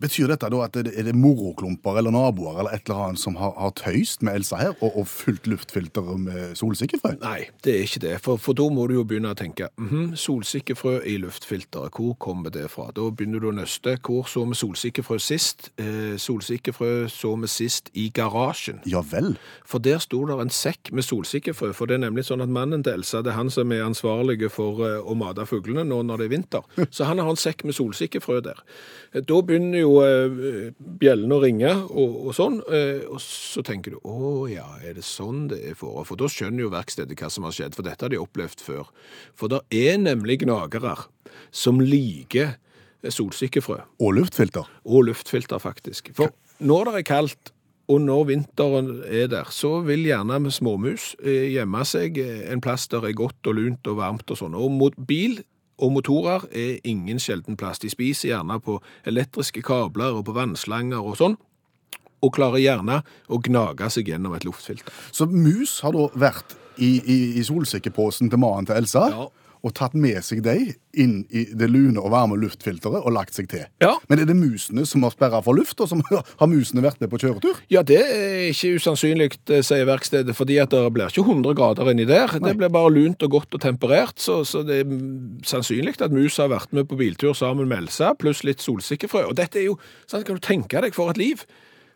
Betyr 0.00 0.30
dette 0.32 0.48
da 0.52 0.62
at 0.64 0.76
det 0.76 0.94
er 0.96 1.06
det 1.10 1.14
moroklumper 1.18 1.98
eller 2.00 2.14
naboer 2.14 2.60
eller 2.62 2.74
et 2.76 2.86
eller 2.88 3.10
annet 3.10 3.20
som 3.20 3.36
har, 3.40 3.52
har 3.60 3.72
tøyst 3.76 4.22
med 4.26 4.38
Elsa 4.40 4.56
her, 4.60 4.72
og, 4.80 4.94
og 4.96 5.06
fullt 5.10 5.48
luftfilteret 5.50 6.20
med 6.22 6.56
solsikkefrø? 6.58 7.14
Nei, 7.20 7.50
det 7.64 7.74
er 7.76 7.84
ikke 7.84 8.02
det, 8.06 8.14
for, 8.24 8.40
for 8.40 8.56
da 8.56 8.68
må 8.72 8.86
du 8.88 8.96
jo 8.96 9.04
begynne 9.08 9.34
å 9.34 9.38
tenke 9.38 9.68
mhm, 9.80 10.14
solsikkefrø 10.20 11.00
i 11.08 11.18
luftfilteret, 11.20 11.92
hvor 11.96 12.14
kommer 12.22 12.52
det 12.54 12.66
fra? 12.72 12.88
Da 12.96 13.08
begynner 13.12 13.42
du 13.42 13.50
å 13.50 13.54
nøste. 13.56 13.96
Hvor 14.00 14.24
så 14.30 14.44
vi 14.48 14.56
solsikkefrø 14.56 15.18
sist? 15.20 15.68
Eh, 15.80 16.16
solsikkefrø 16.20 16.90
så 17.12 17.34
vi 17.42 17.50
sist 17.50 17.90
i 17.98 18.08
garasjen. 18.14 18.80
Ja 18.88 19.02
vel. 19.12 19.34
For 19.68 19.82
der 19.84 20.00
sto 20.02 20.22
det 20.28 20.38
en 20.40 20.52
sekk 20.54 20.92
med 20.96 21.04
solsikkefrø, 21.06 21.72
for 21.76 21.90
det 21.90 21.98
er 21.98 22.04
nemlig 22.06 22.24
sånn 22.30 22.44
at 22.44 22.52
mannen 22.52 22.84
til 22.86 22.96
Elsa, 23.00 23.20
det 23.24 23.34
er 23.34 23.38
han 23.40 23.52
som 23.52 23.72
er 23.74 23.84
ansvarlig 23.84 24.48
for 24.52 24.80
eh, 24.86 24.96
å 25.00 25.16
mate 25.18 25.44
fuglene 25.50 25.84
nå 25.88 26.00
når 26.08 26.22
det 26.24 26.28
er 26.30 26.34
vinter. 26.36 26.66
Så 26.94 27.08
han 27.08 27.20
har 27.20 27.28
en 27.30 27.40
sekk 27.40 27.66
med 27.68 27.76
solsikkefrø 27.76 28.40
der. 28.48 28.64
Eh, 29.12 29.20
Da 29.30 29.42
begynner 29.44 29.84
jo 29.84 29.89
eh, 30.04 30.70
bjellene 31.00 31.36
å 31.36 31.42
ringe 31.42 31.70
og, 31.88 32.16
og 32.28 32.34
sånn, 32.36 32.58
eh, 32.72 33.02
og 33.10 33.20
så 33.22 33.62
tenker 33.66 33.94
du, 33.94 34.00
å 34.06 34.46
ja, 34.50 34.66
er 34.84 34.96
det 34.98 35.04
sånn 35.06 35.46
det 35.50 35.60
er 35.70 35.78
for? 35.78 36.02
For 36.08 36.20
da 36.20 36.28
skjønner 36.30 36.64
jo 36.64 36.72
verkstedet 36.72 37.18
hva 37.20 37.30
som 37.32 37.46
har 37.48 37.54
skjedd, 37.56 37.76
for 37.76 37.86
dette 37.86 38.06
har 38.06 38.12
de 38.12 38.20
opplevd 38.20 38.64
før. 38.64 38.90
For 39.38 39.52
det 39.52 39.62
er 39.74 40.00
nemlig 40.02 40.40
gnagere 40.44 40.96
som 41.54 41.80
liker 41.82 42.54
eh, 42.56 43.12
solsikkefrø. 43.12 43.80
Og 44.02 44.18
luftfilter. 44.18 44.68
Og 44.86 45.08
luftfilter, 45.10 45.62
faktisk. 45.62 46.12
For 46.16 46.34
når 46.60 46.90
det 46.90 47.00
er 47.00 47.08
kaldt, 47.10 47.54
og 47.90 48.04
når 48.04 48.26
vinteren 48.28 48.90
er 49.10 49.30
der, 49.32 49.48
så 49.50 49.80
vil 49.82 50.04
gjerne 50.06 50.52
småmus 50.54 51.14
eh, 51.24 51.48
gjemme 51.56 51.82
seg 51.88 52.20
en 52.22 52.62
plass 52.62 52.86
der 52.92 53.08
er 53.08 53.16
godt 53.18 53.50
og 53.50 53.58
lunt 53.58 53.90
og 53.90 53.98
varmt 53.98 54.30
og 54.30 54.38
sånn. 54.38 54.54
Og 54.54 54.70
mot 54.70 54.94
bil 55.08 55.40
og 55.80 55.92
motorer 55.96 56.46
er 56.52 56.78
ingen 56.84 57.20
sjelden 57.22 57.56
plass. 57.56 57.80
De 57.82 57.90
spiser 57.90 58.34
gjerne 58.34 58.60
på 58.60 58.78
elektriske 59.08 59.62
kabler 59.66 60.16
og 60.18 60.26
på 60.28 60.36
vannslanger 60.36 61.00
og 61.00 61.18
sånn, 61.20 61.36
og 62.20 62.34
klarer 62.36 62.60
gjerne 62.60 63.00
å 63.32 63.40
gnage 63.40 63.88
seg 63.94 64.10
gjennom 64.12 64.34
et 64.36 64.44
luftfilter. 64.44 64.92
Så 65.12 65.26
mus 65.30 65.78
har 65.84 65.96
da 65.96 66.08
vært 66.20 66.56
i, 66.76 66.98
i, 67.00 67.18
i 67.40 67.44
solsikkeposen 67.44 68.30
til 68.30 68.40
mannen 68.40 68.68
til 68.68 68.80
Elsa, 68.80 69.08
Ja. 69.12 69.28
Og 69.62 69.74
tatt 69.76 69.94
med 69.98 70.18
seg 70.24 70.42
dem 70.44 70.72
inn 70.98 71.20
i 71.30 71.44
det 71.54 71.68
lune 71.70 72.00
og 72.00 72.10
varme 72.10 72.38
luftfilteret 72.40 73.04
og 73.04 73.14
lagt 73.14 73.36
seg 73.36 73.46
til. 73.52 73.62
Ja. 73.82 73.92
Men 74.10 74.22
er 74.22 74.28
det 74.28 74.36
musene 74.38 74.82
som 74.88 75.04
har 75.06 75.14
sperra 75.14 75.42
for 75.44 75.54
luft, 75.58 75.78
og 75.82 75.90
som 75.90 76.02
har 76.10 76.50
musene 76.50 76.82
vært 76.84 77.00
med 77.02 77.12
på 77.12 77.20
kjøretur? 77.22 77.60
Ja, 77.72 77.84
det 77.86 78.00
er 78.02 78.48
ikke 78.48 78.74
usannsynlig, 78.80 79.30
eh, 79.52 79.62
sier 79.66 79.86
verkstedet, 79.88 80.34
fordi 80.38 80.58
at 80.62 80.74
det 80.74 80.82
blir 80.94 81.12
ikke 81.12 81.26
100 81.26 81.54
grader 81.58 81.92
inni 81.92 82.08
der. 82.08 82.34
Det 82.40 82.56
blir 82.58 82.72
bare 82.72 82.92
lunt 82.94 83.22
og 83.26 83.36
godt 83.38 83.54
og 83.54 83.62
temperert, 83.62 84.18
så, 84.18 84.40
så 84.44 84.64
det 84.66 84.82
er 84.82 84.98
sannsynlig 85.46 86.00
at 86.00 86.14
mus 86.14 86.38
har 86.40 86.50
vært 86.52 86.72
med 86.76 86.88
på 86.90 86.98
biltur 86.98 87.34
sammen 87.36 87.68
med 87.70 87.84
Elsa, 87.84 88.14
pluss 88.18 88.44
litt 88.46 88.62
solsikkefrø. 88.64 89.28
Og 89.30 89.36
dette 89.38 89.60
er 89.60 89.70
jo, 89.70 89.78
sånn 90.10 90.26
kan 90.26 90.38
du 90.38 90.44
tenke 90.44 90.82
deg 90.82 90.96
for 90.96 91.12
et 91.12 91.20
liv. 91.20 91.44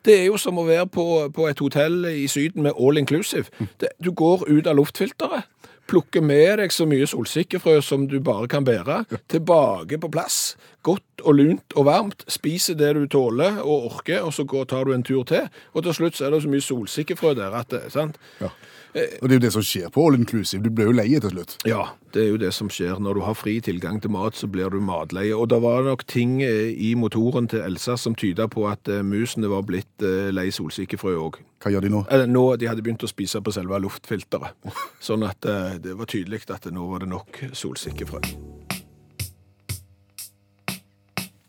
Det 0.04 0.18
er 0.20 0.26
jo 0.28 0.36
som 0.40 0.58
å 0.60 0.66
være 0.68 0.84
på, 0.92 1.04
på 1.32 1.46
et 1.48 1.60
hotell 1.64 2.04
i 2.10 2.26
Syden 2.28 2.66
med 2.66 2.76
all 2.76 3.00
inclusive. 3.00 3.48
Det, 3.80 3.94
du 4.04 4.10
går 4.12 4.44
ut 4.50 4.68
av 4.68 4.76
luftfilteret, 4.76 5.48
plukker 5.90 6.24
med 6.24 6.58
deg 6.60 6.72
så 6.72 6.86
mye 6.88 7.06
solsikkefrø 7.08 7.78
som 7.84 8.06
du 8.10 8.18
bare 8.24 8.48
kan 8.50 8.64
bære, 8.66 9.02
tilbake 9.32 9.98
på 10.00 10.10
plass, 10.12 10.56
godt 10.84 11.24
og 11.24 11.38
lunt 11.40 11.76
og 11.76 11.88
varmt, 11.88 12.24
spiser 12.30 12.78
det 12.80 12.94
du 12.96 13.04
tåler 13.10 13.60
og 13.62 13.90
orker, 13.90 14.22
og 14.24 14.34
så 14.36 14.46
går, 14.48 14.68
tar 14.70 14.84
du 14.88 14.94
en 14.94 15.04
tur 15.06 15.24
til, 15.28 15.48
og 15.72 15.84
til 15.86 15.96
slutt 15.96 16.18
så 16.18 16.28
er 16.28 16.34
det 16.34 16.44
så 16.44 16.52
mye 16.52 16.64
solsikkefrø 16.64 17.34
der 17.38 17.56
at 17.60 17.70
det, 17.72 17.84
sant? 17.94 18.20
Ja. 18.40 18.52
Og 18.94 19.26
det 19.26 19.34
er 19.34 19.38
jo 19.40 19.42
det 19.42 19.52
som 19.56 19.64
skjer 19.66 19.90
på 19.90 20.02
All 20.06 20.14
Inclusive. 20.14 20.62
Du 20.62 20.70
blir 20.70 20.86
jo 20.86 20.94
lei 20.94 21.08
til 21.10 21.32
slutt. 21.32 21.56
Ja, 21.66 21.88
det 22.14 22.22
er 22.22 22.28
jo 22.30 22.38
det 22.38 22.52
som 22.54 22.68
skjer. 22.70 23.00
Når 23.02 23.18
du 23.18 23.22
har 23.26 23.34
fri 23.34 23.56
tilgang 23.64 23.98
til 24.02 24.12
mat, 24.14 24.38
så 24.38 24.46
blir 24.50 24.70
du 24.70 24.78
matleie. 24.84 25.34
Og 25.34 25.48
det 25.50 25.58
var 25.64 25.82
nok 25.88 26.04
ting 26.10 26.36
eh, 26.46 26.70
i 26.70 26.92
motoren 26.98 27.48
til 27.50 27.64
Elsa 27.66 27.96
som 27.98 28.14
tyda 28.14 28.46
på 28.50 28.68
at 28.70 28.86
eh, 28.88 29.02
musene 29.02 29.50
var 29.50 29.66
blitt 29.66 30.04
eh, 30.06 30.30
lei 30.34 30.46
solsikkefrø 30.54 31.16
òg. 31.24 31.40
Hva 31.64 31.72
gjør 31.74 31.86
de 31.86 31.90
nå? 31.90 32.04
Eller 32.14 32.30
nå, 32.30 32.44
De 32.60 32.68
hadde 32.70 32.84
begynt 32.86 33.02
å 33.02 33.10
spise 33.10 33.42
på 33.42 33.54
selve 33.54 33.80
luftfilteret. 33.82 34.54
Sånn 35.02 35.24
at 35.26 35.42
det 35.42 35.96
var 35.96 36.10
tydelig 36.10 36.44
at 36.52 36.68
nå 36.70 36.86
var 36.90 37.02
det 37.02 37.08
nok 37.10 37.40
solsikkefrø. 37.56 38.20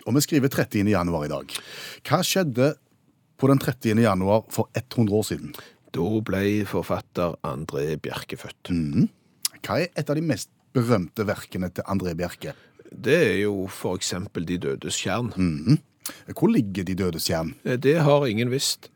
Og 0.06 0.14
vi 0.16 0.22
skriver 0.22 0.54
30. 0.54 0.88
januar 0.94 1.25
i 1.25 1.32
dag. 1.34 1.54
Hva 2.06 2.22
skjedde 2.24 2.74
på 3.42 3.50
den 3.52 3.60
30. 3.60 4.00
januar 4.06 4.46
for 4.54 4.70
100 4.78 5.18
år 5.18 5.25
siden? 5.28 5.56
Da 5.96 6.06
ble 6.28 6.66
forfatter 6.68 7.38
André 7.48 7.96
Bjerke 8.04 8.38
født. 8.40 8.72
Hva 9.66 9.78
er 9.82 9.88
et 9.96 10.10
av 10.12 10.18
de 10.20 10.24
mest 10.25 10.50
berømte 10.75 11.24
verkene 11.28 11.70
til 11.74 11.86
André 11.88 12.16
Bjerke? 12.20 12.52
Det 12.92 13.16
er 13.32 13.38
jo 13.46 13.66
for 13.72 13.96
eksempel 13.98 14.46
De 14.48 14.58
dødes 14.62 14.98
skjern. 15.00 15.32
Hvor 16.36 16.52
ligger 16.52 16.84
De 16.88 16.96
dødes 17.00 17.25
stjern? 17.30 17.54
Eh, 17.66 17.78
Det 17.78 17.96
har 18.04 18.28
ingen 18.28 18.52
visst. 18.52 18.90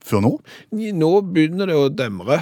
Før 0.00 0.22
nå? 0.24 0.30
Nå 0.72 1.10
begynner 1.28 1.68
det 1.68 1.76
å 1.76 1.90
demre, 1.92 2.40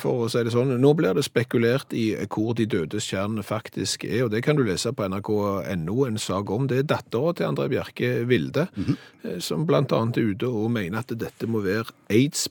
for 0.00 0.24
å 0.24 0.28
si 0.30 0.42
det 0.46 0.52
sånn. 0.54 0.72
Nå 0.80 0.92
blir 0.98 1.14
det 1.16 1.24
spekulert 1.26 1.92
i 1.96 2.10
hvor 2.28 2.54
De 2.58 2.66
dødes 2.66 3.04
stjern 3.04 3.38
faktisk 3.44 4.04
er, 4.08 4.24
og 4.26 4.30
det 4.32 4.42
kan 4.46 4.56
du 4.58 4.64
lese 4.66 4.92
på 4.92 5.06
nrk.no 5.08 5.98
en 6.06 6.18
sak 6.18 6.50
om. 6.50 6.66
Det 6.70 6.78
er 6.82 6.88
dattera 6.90 7.34
til 7.38 7.46
André 7.48 7.68
Bjerke 7.72 8.10
Vilde, 8.28 8.68
eh, 8.78 9.38
som 9.44 9.66
blant 9.68 9.92
annet 9.92 10.18
er 10.18 10.32
ute 10.32 10.48
og 10.48 10.70
mener 10.74 10.98
at 11.02 11.12
dette 11.18 11.46
må 11.50 11.60
være 11.64 11.92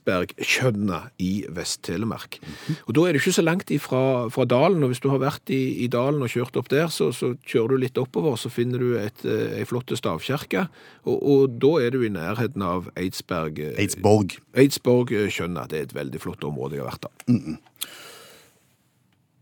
Eidsbergkjønna 0.08 1.00
i 1.22 1.32
Vest-Telemark. 1.54 2.38
Og 2.86 2.94
da 2.96 3.04
er 3.06 3.12
det 3.16 3.22
ikke 3.22 3.36
så 3.38 3.44
langt 3.44 3.70
ifra 3.74 4.02
fra 4.32 4.44
dalen, 4.48 4.82
og 4.84 4.92
hvis 4.92 5.02
du 5.04 5.10
har 5.12 5.20
vært 5.22 5.50
i, 5.54 5.84
i 5.84 5.88
dalen 5.92 6.22
og 6.24 6.32
kjørt 6.32 6.56
opp 6.60 6.70
der, 6.72 6.88
så, 6.92 7.10
så 7.14 7.34
kjører 7.48 7.74
du 7.74 7.82
litt 7.84 7.98
oppover, 8.00 8.36
så 8.40 8.50
finner 8.52 8.82
du 8.82 8.96
et, 9.00 9.24
eh, 9.26 9.58
ei 9.60 9.66
flott 9.68 9.92
stavkirke, 9.98 10.66
og, 11.08 11.16
og 11.18 11.58
da 11.62 11.74
er 11.84 11.94
du 11.94 12.02
i 12.04 12.12
nærheten 12.12 12.64
av 12.64 12.90
Eidsberg. 12.98 13.58
eh, 13.64 13.76
Eidsborg. 13.84 14.38
Eidsborg 14.58 15.14
Kjønna. 15.32 15.66
det 15.68 15.78
er 15.78 15.88
et 15.88 15.96
veldig 15.96 16.20
flott 16.22 16.44
område 16.46 16.76
jeg 16.78 16.84
har 16.84 16.92
vært 16.92 17.07
da. 17.08 17.56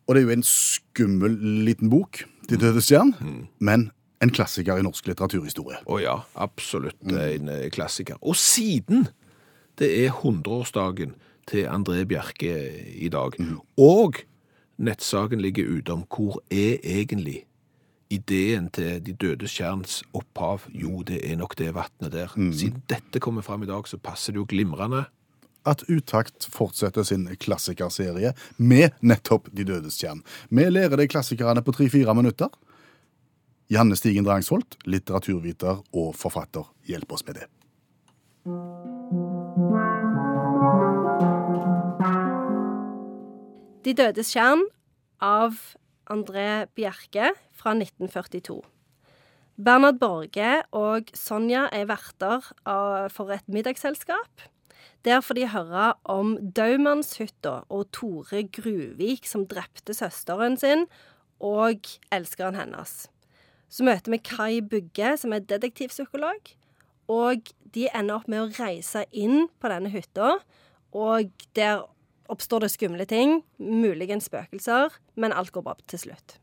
Og 0.07 0.15
det 0.15 0.23
er 0.23 0.27
jo 0.29 0.35
en 0.37 0.47
skummel 0.47 1.37
liten 1.67 1.91
bok, 1.91 2.25
De 2.47 2.55
døde 2.63 2.79
stjern, 2.79 3.11
men 3.59 3.89
en 4.23 4.31
klassiker 4.31 4.79
i 4.79 4.85
norsk 4.87 5.09
litteraturhistorie. 5.11 5.81
Å 5.83 5.99
ja, 5.99 6.15
absolutt 6.39 7.01
en 7.11 7.51
eh, 7.51 7.67
klassiker. 7.75 8.21
Og 8.23 8.39
siden 8.39 9.09
det 9.81 9.91
er 10.05 10.15
100-årsdagen 10.15 11.17
til 11.51 11.67
André 11.69 12.05
Bjerke 12.09 12.55
i 12.95 13.11
dag, 13.13 13.37
og 13.77 14.23
nettsaken 14.79 15.43
ligger 15.43 15.69
ute 15.69 15.93
om 15.95 16.07
hvor 16.09 16.41
er 16.51 16.79
egentlig 16.81 17.43
ideen 18.11 18.69
til 18.71 19.01
De 19.03 19.13
dødes 19.13 19.51
stjerns 19.51 20.01
opphav, 20.15 20.69
jo, 20.71 21.03
det 21.03 21.21
er 21.27 21.37
nok 21.41 21.57
det 21.59 21.73
vattnet 21.75 22.15
der. 22.15 22.33
Siden 22.55 22.85
dette 22.89 23.21
kommer 23.21 23.43
fram 23.43 23.67
i 23.67 23.71
dag, 23.71 23.89
så 23.89 23.99
passer 23.99 24.33
det 24.33 24.43
jo 24.45 24.49
glimrende. 24.49 25.05
At 25.67 25.83
Utakt 25.91 26.47
fortsetter 26.47 27.03
sin 27.03 27.27
klassikerserie 27.43 28.33
med 28.57 28.95
nettopp 29.03 29.51
De 29.51 29.67
dødes 29.67 29.99
kjern. 29.99 30.23
Vi 30.49 30.69
lærer 30.71 30.97
de 30.97 31.09
klassikerne 31.11 31.63
på 31.67 31.75
tre-fire 31.75 32.15
minutter. 32.15 32.53
Janne 33.67 33.99
Stigen 33.99 34.27
Drangsholt, 34.27 34.79
litteraturviter 34.87 35.83
og 35.91 36.15
forfatter, 36.15 36.69
hjelp 36.87 37.17
oss 37.17 37.27
med 37.27 37.41
det. 37.41 37.49
De 43.83 43.95
dødes 43.95 44.31
kjern 44.35 44.63
av 45.23 45.59
André 46.11 46.67
Bjerke 46.79 47.33
fra 47.59 47.75
1942. 47.75 48.61
Bernhard 49.57 49.99
Borge 49.99 50.51
og 50.77 51.11
Sonja 51.17 51.67
er 51.75 51.89
verter 51.89 52.45
for 53.11 53.35
et 53.35 53.47
middagsselskap. 53.51 54.47
Der 55.07 55.23
får 55.23 55.39
de 55.39 55.49
høre 55.53 55.95
om 56.05 56.37
Daumannshytta 56.57 57.61
og 57.73 57.91
Tore 57.95 58.45
Gruvik 58.53 59.27
som 59.29 59.47
drepte 59.49 59.95
søsteren 59.95 60.59
sin 60.61 60.87
og 61.43 61.87
elskeren 62.15 62.59
hennes. 62.59 63.07
Så 63.69 63.85
møter 63.87 64.15
vi 64.15 64.23
Kai 64.23 64.61
Bugge, 64.63 65.17
som 65.19 65.35
er 65.35 65.45
detektivpsykolog. 65.45 66.55
Og 67.13 67.53
de 67.75 67.87
ender 67.95 68.17
opp 68.17 68.31
med 68.31 68.43
å 68.43 68.51
reise 68.57 69.05
inn 69.15 69.47
på 69.61 69.71
denne 69.71 69.91
hytta, 69.93 70.39
og 70.97 71.31
der 71.59 71.85
oppstår 72.33 72.65
det 72.65 72.73
skumle 72.75 73.07
ting, 73.07 73.41
muligens 73.59 74.27
spøkelser, 74.31 74.95
men 75.15 75.35
alt 75.35 75.53
går 75.55 75.67
bra 75.67 75.77
til 75.87 76.03
slutt. 76.07 76.39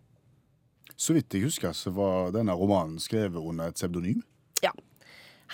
Så 0.96 1.16
vidt 1.18 1.34
jeg 1.34 1.48
husker, 1.48 1.74
så 1.76 1.92
var 1.96 2.32
denne 2.36 2.56
romanen 2.56 3.02
skrevet 3.02 3.42
under 3.42 3.72
et 3.72 3.80
pseudonym. 3.80 4.22
Ja. 4.64 4.72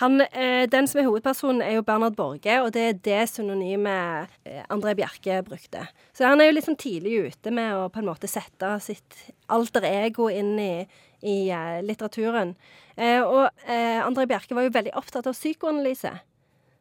Han, 0.00 0.20
eh, 0.20 0.64
den 0.70 0.86
som 0.88 1.02
er 1.02 1.04
hovedpersonen, 1.10 1.60
er 1.60 1.74
jo 1.76 1.82
Bernhard 1.84 2.14
Borge, 2.16 2.54
og 2.64 2.70
det 2.72 2.84
er 2.88 3.00
det 3.04 3.20
synonymet 3.28 4.32
eh, 4.48 4.62
André 4.72 4.94
Bjerke 4.96 5.42
brukte. 5.44 5.82
Så 6.16 6.24
han 6.24 6.40
er 6.40 6.48
jo 6.48 6.54
liksom 6.56 6.78
tidlig 6.80 7.18
ute 7.26 7.52
med 7.52 7.74
å 7.76 7.90
på 7.92 8.00
en 8.00 8.08
måte 8.08 8.30
sette 8.30 8.70
sitt 8.80 9.18
alter 9.52 9.84
ego 9.84 10.30
inn 10.32 10.54
i, 10.56 10.72
i 11.20 11.36
eh, 11.52 11.82
litteraturen. 11.84 12.56
Og 13.00 13.62
André 13.70 14.26
Bjerke 14.28 14.52
var 14.52 14.66
jo 14.66 14.72
veldig 14.74 14.90
opptatt 14.98 15.24
av 15.30 15.32
psykoanalyse. 15.32 16.10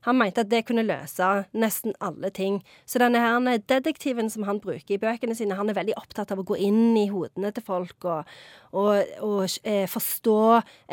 Han 0.08 0.20
mente 0.20 0.46
at 0.46 0.52
det 0.52 0.64
kunne 0.68 0.86
løse 0.88 1.28
nesten 1.52 1.96
alle 2.04 2.32
ting. 2.36 2.62
Så 2.88 3.02
denne 3.02 3.20
her 3.20 3.60
detektiven 3.70 4.30
som 4.32 4.46
han 4.48 4.62
bruker 4.64 4.96
i 4.96 5.02
bøkene 5.02 5.36
sine, 5.36 5.58
han 5.60 5.72
er 5.72 5.78
veldig 5.78 5.98
opptatt 6.00 6.32
av 6.32 6.40
å 6.40 6.48
gå 6.48 6.60
inn 6.64 6.96
i 7.00 7.10
hodene 7.12 7.52
til 7.56 7.66
folk 7.66 8.08
og, 8.08 8.30
og, 8.72 8.94
og 9.26 9.58
eh, 9.68 9.86
forstå 9.92 10.40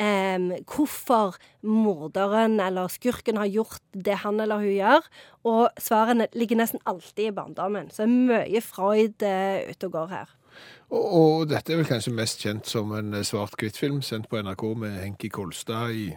eh, 0.02 0.48
hvorfor 0.66 1.38
morderen 1.66 2.58
eller 2.62 2.90
skurken 2.92 3.38
har 3.40 3.50
gjort 3.50 3.84
det 3.92 4.22
han 4.24 4.42
eller 4.42 4.64
hun 4.64 4.74
gjør. 4.74 5.12
Og 5.46 5.62
svarene 5.78 6.26
ligger 6.34 6.58
nesten 6.58 6.82
alltid 6.84 7.30
i 7.30 7.36
barndommen. 7.36 7.92
Så 7.92 8.04
det 8.04 8.10
er 8.10 8.18
mye 8.32 8.64
Freud 8.64 9.22
eh, 9.26 9.70
ute 9.70 9.90
og 9.90 10.00
går 10.00 10.12
her. 10.16 10.34
Og, 10.90 11.04
og 11.04 11.48
dette 11.50 11.72
er 11.72 11.80
vel 11.80 11.88
kanskje 11.88 12.14
mest 12.14 12.42
kjent 12.42 12.68
som 12.70 12.92
en 12.96 13.14
eh, 13.14 13.26
svart-hvitt-film 13.26 14.02
sendt 14.06 14.30
på 14.30 14.40
NRK 14.42 14.64
med 14.78 14.98
Henki 15.02 15.30
Kolstad 15.34 15.94
i, 15.94 16.08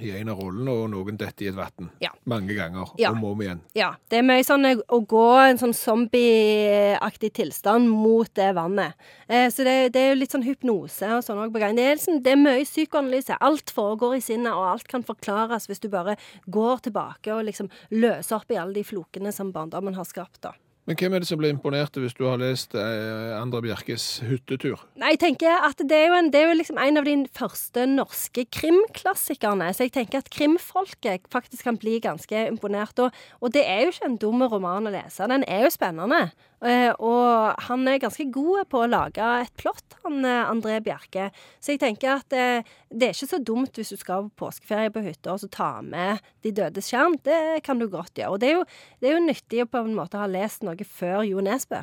i 0.00 0.10
en 0.20 0.28
av 0.32 0.38
rollene, 0.40 0.70
og 0.70 0.90
noen 0.92 1.16
detter 1.18 1.46
i 1.46 1.48
et 1.50 1.56
vann. 1.58 1.90
Ja. 2.00 2.10
Mange 2.26 2.54
ganger, 2.54 2.92
Ja. 2.98 3.10
om 3.12 3.24
og 3.24 3.32
om 3.32 3.40
igjen. 3.42 3.60
Ja, 3.74 3.94
det 4.10 4.18
er 4.18 4.22
mye 4.22 4.44
sånn 4.46 4.64
å 4.88 5.00
gå 5.06 5.24
en 5.50 5.58
sånn 5.58 5.74
zombieaktig 5.74 7.32
tilstand 7.38 7.88
mot 7.90 8.28
det 8.38 8.52
vannet. 8.56 8.94
Eh, 9.28 9.48
så 9.50 9.64
det, 9.66 9.76
det 9.94 10.00
er 10.02 10.08
jo 10.14 10.20
litt 10.20 10.34
sånn 10.34 10.46
hypnose 10.46 11.08
og 11.16 11.24
sånn 11.26 11.40
òg 11.42 11.52
på 11.54 11.62
gang. 11.62 11.76
Det 11.78 11.84
er, 11.86 11.96
liksom, 11.98 12.20
det 12.24 12.32
er 12.34 12.40
mye 12.40 12.64
psykoanalyse. 12.68 13.36
Alt 13.40 13.72
foregår 13.74 14.18
i 14.18 14.22
sinnet, 14.24 14.52
og 14.54 14.66
alt 14.74 14.88
kan 14.90 15.04
forklares 15.06 15.68
hvis 15.70 15.80
du 15.84 15.88
bare 15.92 16.16
går 16.50 16.84
tilbake 16.88 17.34
og 17.34 17.44
liksom 17.48 17.70
løser 17.90 18.36
opp 18.40 18.50
i 18.54 18.58
alle 18.60 18.74
de 18.80 18.86
flokene 18.86 19.32
som 19.34 19.52
barndommen 19.54 19.94
har 19.98 20.04
skapt, 20.08 20.40
da. 20.46 20.52
Men 20.88 20.96
hvem 20.96 21.14
er 21.14 21.20
det 21.20 21.28
som 21.28 21.36
blir 21.36 21.50
imponert 21.52 21.98
hvis 22.00 22.14
du 22.16 22.22
har 22.24 22.38
lest 22.40 22.72
eh, 22.72 23.34
André 23.36 23.60
Bjerkes 23.66 24.06
hyttetur? 24.24 24.80
Nei, 24.96 25.10
jeg 25.12 25.20
tenker 25.20 25.66
at 25.66 25.82
det 25.84 25.98
er 25.98 26.06
jo, 26.08 26.14
en, 26.16 26.30
det 26.32 26.40
er 26.40 26.46
jo 26.48 26.54
liksom 26.56 26.80
en 26.80 26.96
av 26.96 27.04
de 27.04 27.16
første 27.36 27.84
norske 27.90 28.46
krimklassikerne. 28.56 29.68
Så 29.76 29.84
jeg 29.84 29.92
tenker 29.98 30.22
at 30.22 30.32
krimfolket 30.32 31.28
faktisk 31.28 31.68
kan 31.68 31.76
bli 31.76 31.98
ganske 32.00 32.46
imponert. 32.48 32.96
Og, 33.04 33.12
og 33.44 33.52
det 33.52 33.66
er 33.68 33.84
jo 33.84 33.92
ikke 33.92 34.08
en 34.08 34.20
dum 34.22 34.46
roman 34.48 34.88
å 34.88 34.94
lese. 34.96 35.28
Den 35.28 35.44
er 35.44 35.66
jo 35.66 35.74
spennende. 35.76 36.30
Eh, 36.58 36.90
og 36.98 37.54
han 37.68 37.86
er 37.86 38.00
ganske 38.02 38.24
god 38.34 38.66
på 38.72 38.80
å 38.82 38.88
lage 38.90 39.22
et 39.44 39.52
plott, 39.60 39.94
han 40.02 40.24
eh, 40.26 40.48
André 40.50 40.80
Bjerke. 40.82 41.28
Så 41.62 41.76
jeg 41.76 41.82
tenker 41.84 42.16
at 42.16 42.34
eh, 42.34 42.66
det 42.90 43.10
er 43.10 43.14
ikke 43.14 43.30
så 43.30 43.38
dumt 43.38 43.78
hvis 43.78 43.92
du 43.94 44.00
skal 44.00 44.26
på 44.26 44.48
påskeferie 44.48 44.90
på 44.90 45.04
hytta 45.04 45.36
og 45.36 45.42
så 45.44 45.50
ta 45.52 45.68
med 45.86 46.18
De 46.42 46.50
dødes 46.56 46.90
skjerm. 46.90 47.14
Det 47.22 47.60
kan 47.66 47.78
du 47.78 47.86
godt 47.92 48.18
gjøre. 48.18 48.32
Og 48.34 48.42
det 48.42 48.50
er 48.50 48.56
jo, 48.56 48.64
det 48.98 49.10
er 49.10 49.14
jo 49.14 49.26
nyttig 49.28 49.62
å 49.62 49.68
på 49.70 49.84
en 49.84 49.94
måte 49.94 50.18
ha 50.18 50.26
lest 50.30 50.66
noe 50.66 50.77
før 50.84 51.22
Jo 51.26 51.40
Nesbø, 51.40 51.82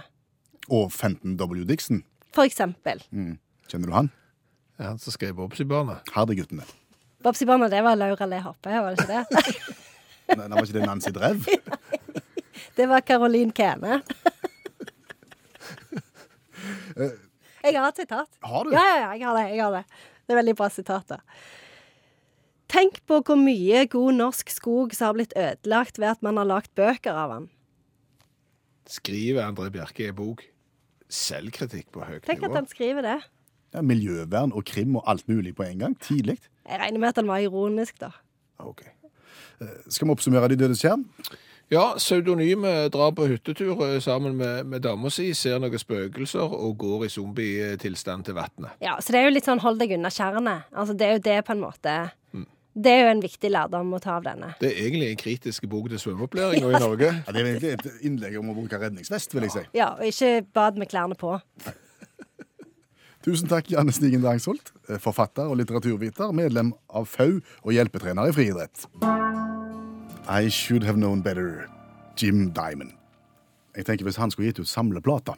Og 0.69 0.91
Fenton 0.91 1.35
W. 1.37 1.63
Dixon. 1.65 2.03
for 2.33 2.43
eksempel. 2.43 3.01
Kjenner 3.69 3.87
du 3.87 3.93
han? 3.93 4.11
Er 4.79 4.83
han 4.91 4.97
som 4.99 5.11
skrev 5.13 5.33
Bobsy-barna? 5.35 5.99
Herdeguttene. 6.13 6.63
Babsi 7.23 7.45
Barna, 7.45 7.67
det 7.69 7.81
var 7.83 7.95
Laura 7.95 8.25
Le 8.27 8.39
Hoppe, 8.41 8.69
var 8.69 8.93
det 8.95 8.99
ikke 8.99 9.13
det? 9.13 9.25
Nei, 10.37 10.47
Var 10.49 10.63
ikke 10.65 10.73
det 10.79 10.85
Nancy 10.85 11.09
Drev? 11.15 11.45
Det 12.77 12.87
var 12.89 12.99
Caroline 13.01 13.51
Kene. 13.55 14.01
Jeg 17.65 17.75
har 17.79 17.87
et 17.89 17.97
sitat. 18.03 18.27
Har 18.45 18.63
du? 18.67 18.71
Ja, 18.75 18.81
ja, 18.83 18.97
ja, 18.99 19.11
jeg 19.17 19.25
har 19.27 19.35
det. 19.37 19.45
jeg 19.55 19.63
har 19.63 19.71
Det 19.71 19.83
Det 20.27 20.33
er 20.33 20.39
veldig 20.41 20.55
bra 20.55 20.69
sitat. 20.69 21.07
da. 21.09 21.17
Tenk 22.69 22.99
på 23.07 23.21
hvor 23.23 23.35
mye 23.37 23.85
god 23.87 24.13
norsk 24.13 24.49
skog 24.49 24.93
som 24.93 25.05
har 25.07 25.13
blitt 25.13 25.33
ødelagt 25.37 25.99
ved 25.99 26.07
at 26.09 26.21
man 26.23 26.37
har 26.37 26.45
lagd 26.45 26.69
bøker 26.75 27.13
av 27.13 27.29
den. 27.31 27.49
Skriver 28.89 29.45
André 29.47 29.69
Bjerke 29.73 30.09
i 30.09 30.15
bok? 30.15 30.43
Selvkritikk 31.09 31.91
på 31.93 32.03
høyt 32.05 32.25
Tenk 32.25 32.43
at 32.45 32.55
han 32.57 32.67
skriver 32.69 33.05
det. 33.05 33.17
Ja, 33.75 33.81
miljøvern 33.85 34.53
og 34.55 34.65
krim 34.65 34.95
og 34.99 35.03
alt 35.09 35.27
mulig 35.29 35.55
på 35.57 35.65
en 35.67 35.81
gang. 35.81 35.95
Tidlig. 36.01 36.37
Jeg 36.65 36.79
regner 36.81 37.01
med 37.01 37.09
at 37.09 37.19
han 37.21 37.27
var 37.27 37.43
ironisk, 37.43 37.97
da. 38.01 38.11
Ok. 38.63 38.85
Skal 39.89 40.07
vi 40.07 40.13
oppsummere 40.13 40.49
De 40.51 40.57
dødes 40.59 40.81
tjern? 40.83 41.05
Ja, 41.73 41.95
pseudonyme 41.97 42.89
drar 42.93 43.11
på 43.17 43.25
hyttetur 43.25 43.79
eh, 43.87 43.99
sammen 44.01 44.35
med, 44.37 44.67
med 44.69 44.83
dama 44.85 45.09
si, 45.09 45.31
ser 45.33 45.57
noen 45.59 45.81
spøkelser 45.81 46.45
og 46.53 46.75
går 46.77 47.07
i 47.07 47.09
zombietilstand 47.09 48.27
til 48.27 48.37
vannet. 48.37 48.75
Ja, 48.85 48.99
Så 49.01 49.15
det 49.15 49.21
er 49.23 49.25
jo 49.25 49.33
litt 49.33 49.49
sånn 49.49 49.63
hold 49.63 49.81
deg 49.81 49.95
unna 49.97 50.11
tjernet. 50.13 50.69
Altså, 50.71 50.93
det 50.93 51.07
er 51.07 51.17
jo 51.17 51.23
det 51.25 51.39
på 51.47 51.55
en 51.55 51.63
måte 51.65 51.95
Det 52.75 52.91
er 52.91 53.05
jo 53.05 53.11
en 53.13 53.21
viktig 53.23 53.49
lærdom 53.53 53.93
å 53.95 53.99
ta 54.03 54.17
av 54.17 54.25
denne. 54.25 54.49
Det 54.59 54.67
er 54.67 54.81
egentlig 54.83 55.07
en 55.13 55.19
kritisk 55.21 55.67
bok 55.71 55.87
til 55.93 56.01
svømmeopplæringa 56.01 56.71
i 56.73 56.81
Norge. 56.83 57.11
Ja, 57.21 57.31
det 57.31 57.41
er 57.41 57.47
egentlig 57.53 57.71
et 57.77 58.03
innlegg 58.09 58.35
om 58.41 58.49
å 58.51 58.55
bruke 58.57 58.79
redningsvest, 58.81 59.31
vil 59.35 59.47
jeg 59.47 59.53
si. 59.53 59.63
Ja, 59.77 59.93
og 59.95 60.03
ikke 60.09 60.41
bad 60.55 60.81
med 60.81 60.91
klærne 60.91 61.15
på. 61.19 61.37
Tusen 63.25 63.47
takk, 63.49 63.71
Janne 63.71 63.95
Stigen 63.95 64.21
Drangsholt, 64.21 64.73
forfatter 65.01 65.47
og 65.47 65.55
litteraturviter, 65.61 66.35
medlem 66.35 66.75
av 66.91 67.07
FAU 67.09 67.39
og 67.63 67.71
hjelpetrener 67.73 68.29
i 68.29 68.35
friidrett. 68.35 68.85
I 70.27 70.51
should 70.51 70.83
have 70.83 70.99
known 70.99 71.23
better. 71.23 71.69
Jim 72.19 72.51
Diamond. 72.51 72.91
Jeg 73.75 73.85
tenker 73.85 74.05
Hvis 74.07 74.19
han 74.19 74.31
skulle 74.31 74.51
gitt 74.51 74.59
ut 74.59 74.69
samleplata 74.71 75.35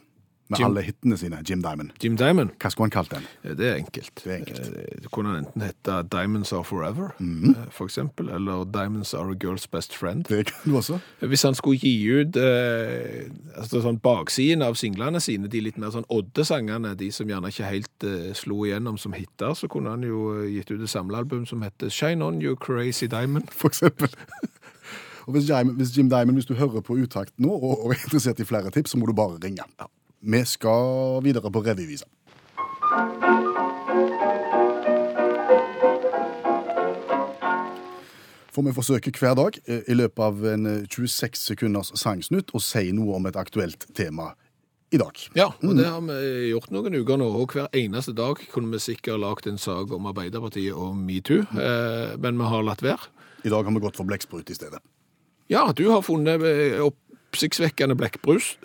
med 0.48 0.58
Jim- 0.58 0.66
alle 0.70 0.82
hitene 0.82 1.16
sine, 1.20 1.38
Jim 1.48 1.62
Diamond, 1.62 1.90
Jim 2.02 2.16
Diamond, 2.16 2.50
hva 2.60 2.70
skulle 2.70 2.86
han 2.86 2.94
kalt 2.94 3.10
den? 3.10 3.26
eh, 3.44 3.54
det 3.58 3.66
er 3.68 3.74
enkelt. 3.76 4.14
Det 4.24 4.32
er 4.32 4.36
enkelt. 4.38 4.60
Eh, 4.78 5.08
kunne 5.12 5.34
enten 5.38 5.62
hete 5.62 5.98
Diamonds 6.12 6.52
Are 6.52 6.64
Forever, 6.64 7.10
eh, 7.20 7.66
for 7.70 7.84
eksempel, 7.86 8.28
eller 8.34 8.64
Diamonds 8.64 9.14
Are 9.14 9.30
a 9.30 9.34
Girl's 9.44 9.66
Best 9.70 9.94
Friend. 9.96 10.24
Det 10.28 10.46
kan 10.46 10.72
du 10.72 10.76
også. 10.78 10.98
Hvis 11.20 11.42
han 11.42 11.54
skulle 11.54 11.78
gi 11.78 11.94
ut 12.20 12.36
eh, 12.36 13.28
altså 13.56 13.82
sånn 13.84 14.00
baksiden 14.00 14.62
av 14.64 14.74
singlene 14.80 15.20
sine, 15.20 15.48
de 15.48 15.60
litt 15.60 15.78
mer 15.78 15.90
sånn 15.94 16.06
oddesangene, 16.08 16.94
de 16.98 17.10
som 17.12 17.28
gjerne 17.28 17.48
ikke 17.52 17.68
helt 17.68 18.04
eh, 18.08 18.32
slo 18.34 18.64
igjennom 18.64 18.98
som 18.98 19.12
hitter, 19.12 19.54
så 19.54 19.68
kunne 19.68 19.90
han 19.90 20.02
jo 20.06 20.32
eh, 20.42 20.48
gitt 20.56 20.70
ut 20.72 20.80
et 20.80 20.88
samlealbum 20.92 21.44
som 21.46 21.62
heter 21.62 21.88
Shine 21.92 22.24
On 22.24 22.40
You 22.42 22.56
Crazy 22.56 23.06
Diamond. 23.06 23.50
For 23.58 23.68
eksempel. 23.68 24.08
Og 25.28 25.34
hvis 25.36 25.48
Jim, 25.50 25.68
hvis 25.76 25.90
Jim 25.96 26.08
Diamond, 26.08 26.38
hvis 26.40 26.46
du 26.48 26.54
hører 26.56 26.80
på 26.80 26.96
Utakt 26.96 27.34
nå 27.36 27.50
og, 27.52 27.84
og 27.84 27.90
er 27.92 27.98
interessert 28.00 28.40
i 28.40 28.46
flere 28.48 28.70
tips, 28.72 28.94
så 28.94 28.98
må 28.98 29.04
du 29.06 29.12
bare 29.12 29.36
ringe. 29.44 29.66
Vi 30.20 30.44
skal 30.44 31.22
videre 31.22 31.50
på 31.50 31.60
revyvisa. 31.62 32.06
For 38.50 38.66
vi 38.66 38.74
forsøker 38.74 39.14
hver 39.14 39.36
dag 39.38 39.58
eh, 39.70 39.84
i 39.86 39.94
løpet 39.94 40.24
av 40.24 40.40
en 40.50 40.66
eh, 40.66 40.86
26 40.90 41.38
sekunders 41.38 41.92
sangsnutt 41.94 42.50
å 42.50 42.62
si 42.62 42.88
noe 42.90 43.14
om 43.20 43.28
et 43.30 43.38
aktuelt 43.38 43.86
tema 43.94 44.32
i 44.90 44.98
dag. 44.98 45.20
Ja, 45.38 45.52
og 45.62 45.76
det 45.78 45.86
har 45.86 46.02
vi 46.02 46.48
gjort 46.50 46.72
noen 46.74 46.96
uker 46.96 47.20
nå, 47.20 47.28
og 47.38 47.54
hver 47.54 47.68
eneste 47.76 48.16
dag 48.18 48.40
kunne 48.50 48.72
vi 48.74 48.80
sikkert 48.82 49.22
lagt 49.22 49.46
en 49.46 49.60
sak 49.60 49.92
om 49.94 50.08
Arbeiderpartiet 50.10 50.74
og 50.74 50.96
MeToo, 50.98 51.44
eh, 51.54 52.16
men 52.18 52.40
vi 52.40 52.50
har 52.50 52.66
latt 52.66 52.82
være. 52.82 53.12
I 53.46 53.52
dag 53.54 53.62
har 53.68 53.76
vi 53.76 53.84
gått 53.84 54.00
for 54.00 54.08
blekksprut 54.08 54.50
i 54.50 54.58
stedet. 54.58 54.82
Ja, 55.52 55.68
du 55.70 55.84
har 55.92 56.02
funnet 56.02 56.42
eh, 56.42 56.82
oppsiktsvekkende 56.82 57.94
blekkbrus, 58.00 58.56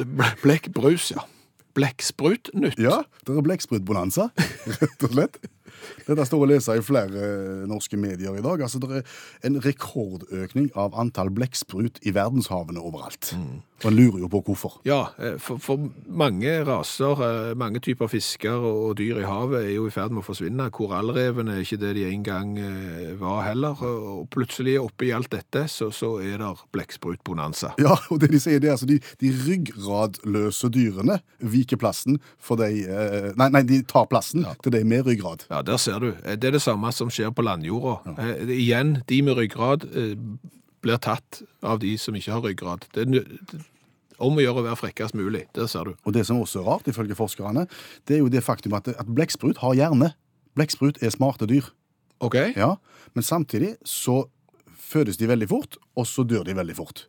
blekkbrus, 0.41 1.11
ja. 1.13 1.27
Blekksprut-nytt. 1.77 2.77
Ja, 2.81 3.01
det 3.25 3.33
er 3.33 3.45
blekksprutbonanza, 3.45 4.29
rett 4.79 5.05
og 5.07 5.15
slett. 5.15 5.39
Dette 6.07 6.25
står 6.27 6.43
å 6.43 6.49
lese 6.49 6.77
i 6.77 6.83
flere 6.83 7.27
eh, 7.27 7.67
norske 7.69 7.99
medier 7.99 8.35
i 8.37 8.43
dag. 8.43 8.61
Altså, 8.65 8.81
Det 8.83 9.01
er 9.01 9.03
en 9.47 9.59
rekordøkning 9.63 10.71
av 10.79 10.95
antall 10.99 11.31
blekksprut 11.33 12.01
i 12.03 12.13
verdenshavene 12.15 12.81
overalt. 12.81 13.33
Og 13.83 13.89
en 13.89 13.97
lurer 13.97 14.21
jo 14.23 14.29
på 14.31 14.41
hvorfor. 14.47 14.77
Ja, 14.87 15.13
eh, 15.19 15.35
for, 15.41 15.59
for 15.63 15.89
mange 16.07 16.55
raser, 16.67 17.23
eh, 17.25 17.53
mange 17.59 17.81
typer 17.83 18.11
fisker 18.11 18.63
og 18.63 18.97
dyr 18.99 19.21
i 19.23 19.27
havet 19.27 19.65
er 19.65 19.73
jo 19.75 19.87
i 19.89 19.93
ferd 19.93 20.13
med 20.13 20.23
å 20.23 20.27
forsvinne. 20.27 20.69
Korallrevene 20.73 21.57
er 21.57 21.65
ikke 21.65 21.79
det 21.81 21.93
de 21.97 22.05
en 22.09 22.23
gang 22.25 22.53
var 23.19 23.43
heller. 23.47 23.79
Og 23.83 24.27
plutselig 24.33 24.77
oppi 24.81 25.11
alt 25.15 25.31
dette 25.33 25.65
så, 25.71 25.89
så 25.93 26.15
er 26.23 26.39
det 26.41 26.51
blekksprutbonanza. 26.75 27.73
Ja, 27.83 27.97
og 28.11 28.21
det 28.23 28.31
de 28.33 28.41
sier 28.41 28.61
det 28.63 28.71
er 28.71 28.77
altså 28.77 28.89
de, 28.89 28.99
de 29.19 29.31
ryggradløse 29.43 30.69
dyrene 30.73 31.19
viker 31.39 31.79
plassen 31.81 32.19
for 32.41 32.59
de 32.59 32.71
Nei, 33.37 33.47
nei 33.53 33.61
de 33.67 33.79
tar 33.87 34.07
plassen 34.09 34.45
til 34.63 34.73
de 34.73 34.81
med 34.87 35.07
ryggrad. 35.07 35.45
Ja, 35.51 35.61
der 35.73 35.81
ser 35.81 35.99
du. 35.99 36.11
Eh, 36.23 36.37
Det 36.37 36.51
er 36.51 36.57
det 36.57 36.63
samme 36.63 36.91
som 36.93 37.09
skjer 37.09 37.33
på 37.33 37.45
landjorda. 37.45 38.15
Eh, 38.17 38.55
Igjen, 38.61 38.99
de 39.09 39.21
med 39.25 39.37
ryggrad 39.37 39.87
eh, 39.89 40.15
blir 40.83 40.99
tatt 41.01 41.41
av 41.63 41.79
de 41.81 41.95
som 41.97 42.15
ikke 42.15 42.31
har 42.35 42.43
ryggrad. 42.45 42.85
Det 42.93 43.07
er 43.07 43.63
om 44.23 44.37
å 44.37 44.43
gjøre 44.43 44.61
å 44.61 44.65
være 44.67 44.79
frekkest 44.79 45.15
mulig. 45.17 45.47
Der 45.55 45.67
ser 45.67 45.89
du. 45.89 45.95
Og 46.05 46.13
det 46.15 46.25
som 46.27 46.39
også 46.41 46.61
er 46.61 46.67
rart, 46.69 46.87
ifølge 46.87 47.17
forskerne, 47.17 47.65
det 48.07 48.17
er 48.17 48.21
jo 48.21 48.29
det 48.31 48.43
faktum 48.45 48.75
at, 48.77 48.87
at 48.87 49.09
blekksprut 49.09 49.57
har 49.63 49.73
hjerne. 49.75 50.13
Blekksprut 50.55 51.01
er 51.01 51.13
smarte 51.13 51.47
dyr. 51.49 51.71
OK? 52.23 52.37
Ja, 52.55 52.75
men 53.17 53.25
samtidig 53.25 53.73
så 53.83 54.27
fødes 54.77 55.17
de 55.17 55.27
veldig 55.27 55.49
fort, 55.49 55.79
og 55.97 56.07
så 56.07 56.23
dør 56.23 56.45
de 56.47 56.55
veldig 56.55 56.75
fort. 56.77 57.07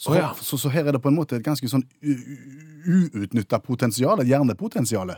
Så, 0.00 0.14
oh, 0.14 0.16
ja. 0.16 0.30
så, 0.40 0.56
så 0.56 0.70
her 0.72 0.88
er 0.88 0.96
det 0.96 1.02
på 1.04 1.10
en 1.12 1.18
måte 1.18 1.36
et 1.36 1.44
ganske 1.44 1.68
sånn 1.68 1.84
uutnytta 2.00 3.60
potensial, 3.60 4.22
et 4.22 4.30
hjernepotensial. 4.30 5.12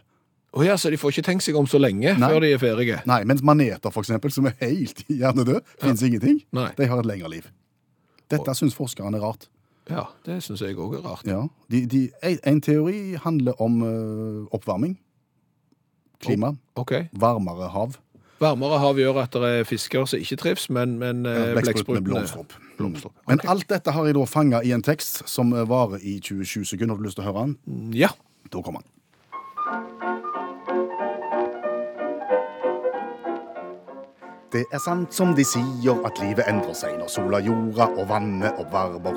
Å 0.53 0.65
ja, 0.67 0.75
så 0.77 0.91
de 0.93 0.99
får 1.01 1.15
ikke 1.15 1.25
tenkt 1.31 1.47
seg 1.47 1.57
om 1.57 1.67
så 1.69 1.79
lenge 1.81 2.13
Nei. 2.21 2.29
før 2.29 2.45
de 2.45 2.51
er 2.53 2.61
ferdige? 2.61 2.99
Nei, 3.09 3.23
mens 3.29 3.41
maneter, 3.47 3.93
for 3.93 4.05
eksempel, 4.05 4.33
som 4.35 4.51
er 4.51 4.57
helt 4.61 5.01
hjernedøde, 5.23 5.63
fins 5.81 6.05
ingenting. 6.05 6.43
Nei. 6.53 6.69
De 6.77 6.89
har 6.91 7.01
et 7.01 7.09
lengre 7.09 7.33
liv. 7.33 7.49
Dette 8.33 8.55
syns 8.57 8.77
forskerne 8.77 9.17
er 9.17 9.25
rart. 9.25 9.49
Ja, 9.91 10.07
det 10.27 10.39
syns 10.45 10.63
jeg 10.63 10.77
òg 10.79 10.99
er 11.01 11.07
rart. 11.07 11.25
Ja. 11.29 11.47
De, 11.73 11.83
de, 11.91 12.05
en, 12.23 12.61
teori 12.63 13.17
handler 13.25 13.57
om 13.65 13.81
uh, 13.83 14.55
oppvarming. 14.55 14.95
Klima. 16.23 16.53
OK. 16.79 16.95
Varmere 17.19 17.73
hav. 17.73 17.97
Varmere 18.43 18.79
hav 18.83 19.01
gjør 19.01 19.23
at 19.25 19.35
det 19.35 19.51
er 19.57 19.67
fisker 19.67 20.07
som 20.07 20.23
ikke 20.23 20.39
trives, 20.39 20.69
men, 20.71 20.99
men 21.01 21.27
ja, 21.27 21.49
Blekksprutene 21.57 22.05
blekksprutene 22.07 22.79
blomstrer 22.79 23.11
opp. 23.11 23.19
opp. 23.19 23.29
Men 23.31 23.43
alt 23.51 23.69
dette 23.73 23.95
har 23.95 24.09
jeg 24.09 24.19
da 24.19 24.29
fanga 24.29 24.63
i 24.67 24.73
en 24.77 24.85
tekst 24.85 25.25
som 25.31 25.53
eh, 25.55 25.67
varer 25.69 26.03
i 26.03 26.19
27 26.21 26.65
sekunder. 26.75 26.95
Har 26.95 27.03
du 27.03 27.09
lyst 27.09 27.19
til 27.19 27.25
å 27.25 27.31
høre 27.31 27.47
den? 27.47 27.57
Ja. 27.97 28.13
Da 28.53 28.63
kommer 28.63 28.83
han. 28.83 28.91
Det 34.53 34.67
er 34.69 34.81
sant 34.85 35.15
som 35.17 35.31
de 35.33 35.45
sier, 35.49 35.97
at 36.05 36.19
livet 36.21 36.45
endrer 36.51 36.75
seg 36.77 36.99
når 36.99 37.09
sola, 37.09 37.39
jorda 37.41 37.87
og 37.97 38.11
vannet 38.11 38.59
oppvarmer. 38.61 39.17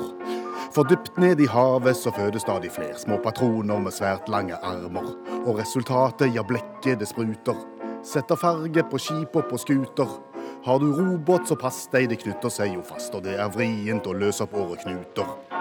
For 0.72 0.88
dypt 0.88 1.18
ned 1.20 1.42
i 1.44 1.48
havet 1.52 1.98
så 1.98 2.08
fødes 2.16 2.46
stadig 2.46 2.70
flere 2.72 2.96
små 2.96 3.18
patroner 3.20 3.82
med 3.84 3.92
svært 3.92 4.30
lange 4.32 4.56
armer. 4.64 5.10
Og 5.42 5.58
resultatet, 5.58 6.32
ja, 6.32 6.40
blekket 6.40 7.02
det 7.02 7.10
spruter. 7.10 7.60
Setter 8.00 8.40
farge 8.40 8.86
på 8.88 9.02
skip 9.02 9.36
og 9.36 9.44
på 9.50 9.60
skuter. 9.60 10.16
Har 10.64 10.80
du 10.80 10.88
robåt, 10.96 11.44
så 11.50 11.60
pass 11.60 11.84
deg, 11.92 12.08
det 12.14 12.22
knytter 12.24 12.56
seg 12.56 12.72
jo 12.72 12.86
fast, 12.88 13.12
og 13.12 13.28
det 13.28 13.36
er 13.36 13.52
vrient 13.52 14.08
å 14.08 14.16
løse 14.16 14.48
opp 14.48 14.56
åreknuter. 14.56 15.55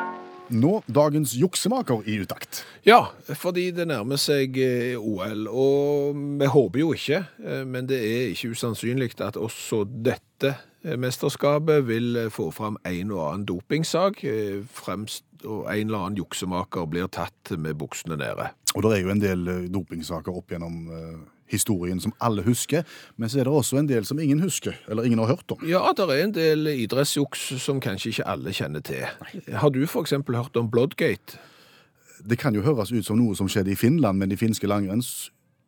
Nå 0.53 0.83
dagens 0.85 1.33
juksemaker 1.33 2.03
i 2.05 2.19
utakt. 2.21 2.61
Ja, 2.85 3.07
fordi 3.33 3.71
det 3.73 3.87
nærmer 3.89 4.19
seg 4.21 4.57
eh, 4.61 4.93
OL, 4.99 5.47
og 5.49 6.19
vi 6.39 6.49
håper 6.51 6.81
jo 6.81 6.91
ikke, 6.93 7.23
eh, 7.41 7.63
men 7.65 7.89
det 7.89 7.97
er 7.97 8.33
ikke 8.33 8.53
usannsynlig 8.53 9.15
at 9.25 9.39
også 9.41 9.83
dette 9.89 10.53
eh, 10.85 10.97
mesterskapet 11.01 11.87
vil 11.87 12.27
få 12.33 12.51
fram 12.53 12.77
en 12.85 13.13
og 13.15 13.23
annen 13.25 13.47
dopingsak, 13.49 14.21
fremst, 14.69 15.25
og 15.45 15.65
en 15.71 15.87
eller 15.89 16.03
annen 16.03 16.19
juksemaker 16.21 16.85
blir 16.89 17.09
tatt 17.09 17.55
med 17.57 17.77
buksene 17.81 18.17
nede. 18.21 18.51
Og 18.75 18.85
det 18.85 18.93
er 18.93 19.01
jo 19.01 19.13
en 19.13 19.23
del 19.23 19.49
dopingsaker 19.73 20.35
opp 20.35 20.53
gjennom 20.53 21.25
historien 21.51 21.99
som 22.01 22.13
alle 22.19 22.43
husker, 22.45 22.85
men 23.17 23.29
så 23.29 23.39
er 23.39 23.47
det 23.47 23.53
også 23.53 23.79
en 23.79 23.89
del 23.89 24.05
som 24.05 24.19
ingen 24.19 24.41
husker, 24.43 24.77
eller 24.89 25.03
ingen 25.05 25.19
har 25.19 25.35
hørt 25.35 25.51
om. 25.51 25.65
Ja, 25.67 25.83
det 25.95 26.07
er 26.09 26.23
en 26.23 26.35
del 26.35 26.67
idrettsjuks 26.73 27.47
som 27.61 27.81
kanskje 27.83 28.13
ikke 28.13 28.29
alle 28.29 28.53
kjenner 28.55 28.85
til. 28.85 29.05
Har 29.53 29.73
du 29.73 29.83
eksempel 29.85 30.35
hørt 30.35 30.57
om 30.57 30.71
Bloodgate? 30.71 31.39
Det 32.25 32.39
kan 32.39 32.55
jo 32.55 32.63
høres 32.65 32.91
ut 32.91 33.05
som 33.05 33.19
noe 33.19 33.35
som 33.37 33.49
skjedde 33.51 33.73
i 33.73 33.77
Finland 33.77 34.17
men 34.17 34.31
de 34.31 34.37
finske 34.39 34.67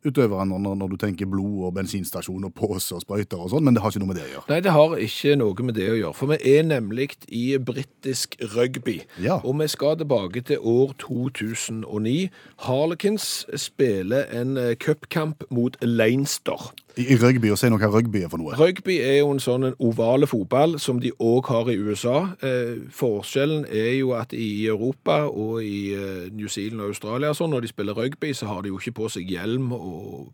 langrennsutøverne 0.04 0.58
når, 0.58 0.74
når 0.74 0.88
du 0.88 0.96
tenker 0.96 1.26
blod 1.26 1.66
og 1.66 1.74
bensinstasjon 1.74 2.44
og 2.44 2.54
pose 2.54 2.94
og 2.94 3.02
sprøyter 3.02 3.38
og 3.38 3.50
sånn, 3.50 3.64
men 3.64 3.74
det 3.74 3.82
har 3.82 3.90
ikke 3.90 4.00
noe 4.00 4.08
med 4.08 4.16
det 4.16 4.26
å 4.26 4.32
gjøre. 4.32 4.46
Nei, 4.48 4.60
det 4.60 4.72
har 4.72 4.96
ikke 4.98 5.36
noe 5.36 5.64
med 5.64 5.74
det 5.74 5.90
å 5.90 5.96
gjøre, 5.98 6.14
for 6.14 6.32
vi 6.32 6.56
er 6.56 6.62
nemlig 6.64 7.08
i 7.28 7.58
britisk 7.58 8.36
rugby. 8.54 9.02
Ja. 9.18 9.40
Og 9.44 9.58
vi 9.60 9.68
skal 9.68 9.98
tilbake 9.98 10.42
til 10.42 10.58
år 10.62 10.94
2009. 10.98 12.30
Harlequins 12.66 13.46
spiller 13.56 14.28
en 14.30 14.56
eh, 14.56 14.76
cupkamp 14.76 15.44
mot 15.50 15.76
Leinster. 15.82 16.72
I, 16.98 17.04
I 17.14 17.16
rugby, 17.22 17.50
og 17.54 17.58
si 17.60 17.68
noe 17.70 17.78
hva 17.78 17.90
rugby 17.94 18.24
er 18.26 18.32
for 18.32 18.42
noe. 18.42 18.56
Rugby 18.58 18.96
er 18.98 19.20
jo 19.20 19.30
en 19.30 19.38
sånn 19.42 19.68
ovale 19.78 20.26
fotball 20.26 20.78
som 20.82 20.98
de 21.02 21.12
òg 21.22 21.46
har 21.52 21.70
i 21.70 21.76
USA. 21.78 22.16
Eh, 22.42 22.74
forskjellen 22.94 23.64
er 23.70 23.92
jo 24.00 24.12
at 24.18 24.34
i 24.34 24.66
Europa 24.66 25.20
og 25.30 25.62
i 25.62 25.94
eh, 25.94 26.26
New 26.34 26.50
Zealand 26.50 26.82
og 26.82 26.92
Australia 26.96 27.30
sånn, 27.38 27.54
når 27.54 27.64
de 27.68 27.72
spiller 27.72 27.96
rugby, 27.98 28.34
så 28.34 28.50
har 28.50 28.62
de 28.66 28.72
jo 28.74 28.82
ikke 28.82 28.96
på 28.98 29.08
seg 29.14 29.30
hjelm 29.30 29.70
og, 29.76 30.28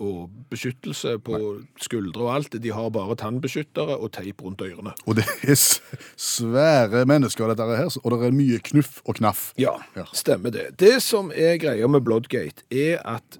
og 0.00 0.26
beskyttelse 0.52 1.14
på 1.24 1.38
skuldre 1.80 2.26
og 2.26 2.32
alt. 2.34 2.56
De 2.64 2.72
har 2.72 2.90
bare 2.92 3.16
tannbeskyttere 3.20 3.96
og 3.96 4.10
teip 4.16 4.42
rundt 4.44 4.60
ørene. 4.64 4.92
Og 5.08 5.16
det 5.20 5.24
er 5.44 5.56
svære 6.20 7.04
mennesker, 7.08 7.48
dette 7.52 7.66
her, 7.78 7.88
og 8.02 8.12
det 8.16 8.28
er 8.30 8.36
mye 8.36 8.60
knuff 8.70 9.00
og 9.04 9.18
knaff. 9.20 9.50
Ja, 9.60 9.76
Ja. 9.96 10.04
stemmer 10.12 10.52
det. 10.52 10.66
Det 10.80 10.98
som 11.02 11.30
er 11.34 11.56
greia 11.60 11.88
med 11.88 12.04
Bloodgate, 12.04 12.64
er 12.70 13.00
at 13.04 13.38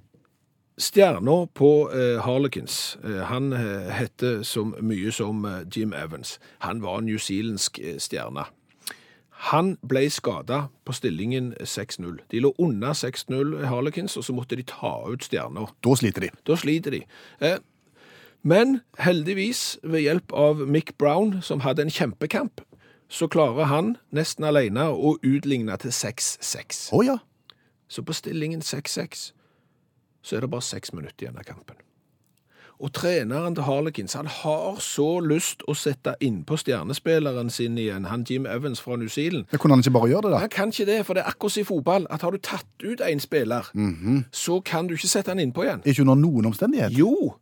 Stjerna 0.79 1.47
på 1.55 1.91
eh, 1.93 2.21
Harlequins, 2.21 2.99
eh, 3.05 3.23
han 3.25 3.53
eh, 3.53 3.89
heter 3.97 4.43
så 4.43 4.61
mye 4.65 5.13
som 5.13 5.45
eh, 5.49 5.63
Jim 5.73 5.95
Evans. 5.97 6.35
Han 6.59 6.83
var 6.83 6.99
en 6.99 7.07
newzealandsk 7.09 7.79
eh, 7.79 7.97
stjerne. 7.97 8.45
Han 9.49 9.71
ble 9.81 10.03
skada 10.13 10.67
på 10.85 10.93
stillingen 10.93 11.55
6-0. 11.61 12.19
De 12.31 12.43
lå 12.45 12.53
under 12.61 12.93
6-0 12.93 13.65
Harlequins, 13.65 14.17
og 14.21 14.25
så 14.25 14.37
måtte 14.37 14.57
de 14.57 14.67
ta 14.69 14.93
ut 15.09 15.25
stjerner. 15.25 15.73
Da 15.85 15.97
sliter 15.97 16.27
de. 16.27 16.31
Da 16.45 16.57
sliter 16.61 16.93
de. 16.93 17.03
Men 18.43 18.81
heldigvis, 18.99 19.79
ved 19.83 20.05
hjelp 20.05 20.33
av 20.33 20.61
Mick 20.69 20.97
Brown, 20.99 21.43
som 21.43 21.65
hadde 21.65 21.85
en 21.85 21.93
kjempekamp, 21.93 22.61
så 23.09 23.29
klarer 23.29 23.69
han 23.69 23.97
nesten 24.13 24.45
alene 24.45 24.89
å 24.89 25.17
utligne 25.25 25.77
til 25.81 25.93
6-6. 25.93 26.89
Å 26.97 27.03
ja. 27.05 27.19
Så 27.89 28.03
på 28.03 28.17
stillingen 28.17 28.65
6-6 28.65 29.31
så 30.27 30.37
er 30.37 30.43
det 30.47 30.51
bare 30.51 30.67
seks 30.67 30.91
minutter 30.97 31.27
igjen 31.29 31.39
av 31.39 31.47
kampen. 31.47 31.79
Og 32.77 32.91
treneren 32.93 33.55
til 33.57 33.65
Harlequins 33.65 34.13
han 34.19 34.27
har 34.29 34.81
så 34.85 35.07
lyst 35.25 35.63
å 35.65 35.73
sette 35.79 36.13
innpå 36.21 36.59
stjernespilleren 36.61 37.49
sin 37.49 37.79
igjen, 37.81 38.05
han 38.11 38.27
Jim 38.29 38.45
Evans 38.45 38.83
fra 38.85 38.99
New 39.01 39.09
Zealand. 39.09 39.47
Men 39.49 39.63
Kunne 39.63 39.79
han 39.79 39.85
ikke 39.85 39.95
bare 39.95 40.11
gjøre 40.11 40.27
det, 40.27 40.33
da? 40.35 40.41
Han 40.43 40.53
kan 40.53 40.75
ikke 40.75 40.89
det, 40.91 40.99
for 41.09 41.17
det 41.17 41.23
er 41.25 41.31
akkurat 41.31 41.57
i 41.57 41.65
fotball, 41.65 42.09
at 42.13 42.27
har 42.27 42.37
du 42.37 42.43
tatt 42.45 42.85
ut 42.85 43.01
en 43.01 43.23
spiller, 43.25 43.71
så 44.33 44.59
kan 44.61 44.91
du 44.91 44.97
ikke 44.99 45.09
sette 45.09 45.33
han 45.33 45.41
innpå 45.41 45.65
igjen. 45.65 45.87
Ikke 45.89 46.05
under 46.05 46.21
noen 46.21 46.51
omstendighet? 46.53 46.93
Jo, 46.93 47.37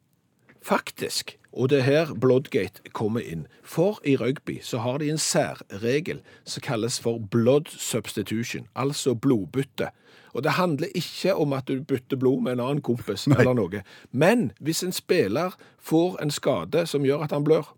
faktisk. 0.63 1.35
Og 1.55 1.69
det 1.71 1.79
er 1.79 1.87
her 1.87 2.15
Bloodgate 2.19 2.83
kommer 2.93 3.23
inn. 3.23 3.45
For 3.63 4.01
i 4.05 4.17
rugby 4.19 4.57
så 4.63 4.81
har 4.83 4.99
de 4.99 5.11
en 5.13 5.19
særregel 5.23 6.19
som 6.45 6.65
kalles 6.67 6.97
for 7.01 7.19
blood 7.31 7.71
substitution, 7.71 8.67
altså 8.75 9.15
blodbytte. 9.15 9.89
Og 10.35 10.43
det 10.43 10.57
handler 10.59 10.91
ikke 10.99 11.35
om 11.39 11.53
at 11.55 11.69
du 11.71 11.79
bytter 11.87 12.17
blod 12.19 12.41
med 12.43 12.53
en 12.57 12.61
annen 12.65 12.83
kompis 12.83 13.29
eller 13.31 13.55
noe. 13.55 13.85
Men 14.11 14.49
hvis 14.59 14.83
en 14.83 14.93
spiller 14.93 15.55
får 15.79 16.19
en 16.23 16.31
skade 16.35 16.87
som 16.91 17.07
gjør 17.07 17.23
at 17.29 17.33
han 17.37 17.45
blør, 17.47 17.71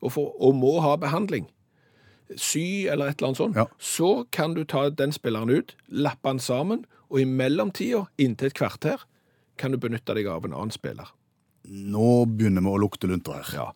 og, 0.00 0.12
får, 0.12 0.28
og 0.42 0.54
må 0.58 0.80
ha 0.82 0.96
behandling, 0.96 1.46
sy 2.36 2.86
eller 2.90 3.10
et 3.12 3.18
eller 3.20 3.28
annet 3.30 3.36
sånt, 3.44 3.56
Ja. 3.56 3.64
så 3.78 4.24
kan 4.32 4.54
du 4.54 4.64
ta 4.64 4.88
den 4.90 5.12
spilleren 5.12 5.50
ut, 5.50 5.76
lappe 5.88 6.28
han 6.28 6.38
sammen, 6.38 6.84
og 7.10 7.20
i 7.20 7.24
mellomtida, 7.24 8.04
inntil 8.18 8.46
et 8.50 8.54
kvarter, 8.54 9.02
kan 9.58 9.70
du 9.72 9.78
benytte 9.78 10.14
deg 10.14 10.26
av 10.26 10.44
en 10.46 10.52
annen 10.54 10.70
spiller. 10.74 11.10
Nå 11.68 12.24
begynner 12.26 12.64
vi 12.64 12.72
å 12.72 12.80
lukte 12.80 13.10
lunter 13.10 13.40
her. 13.40 13.50
Ja. 13.54 13.66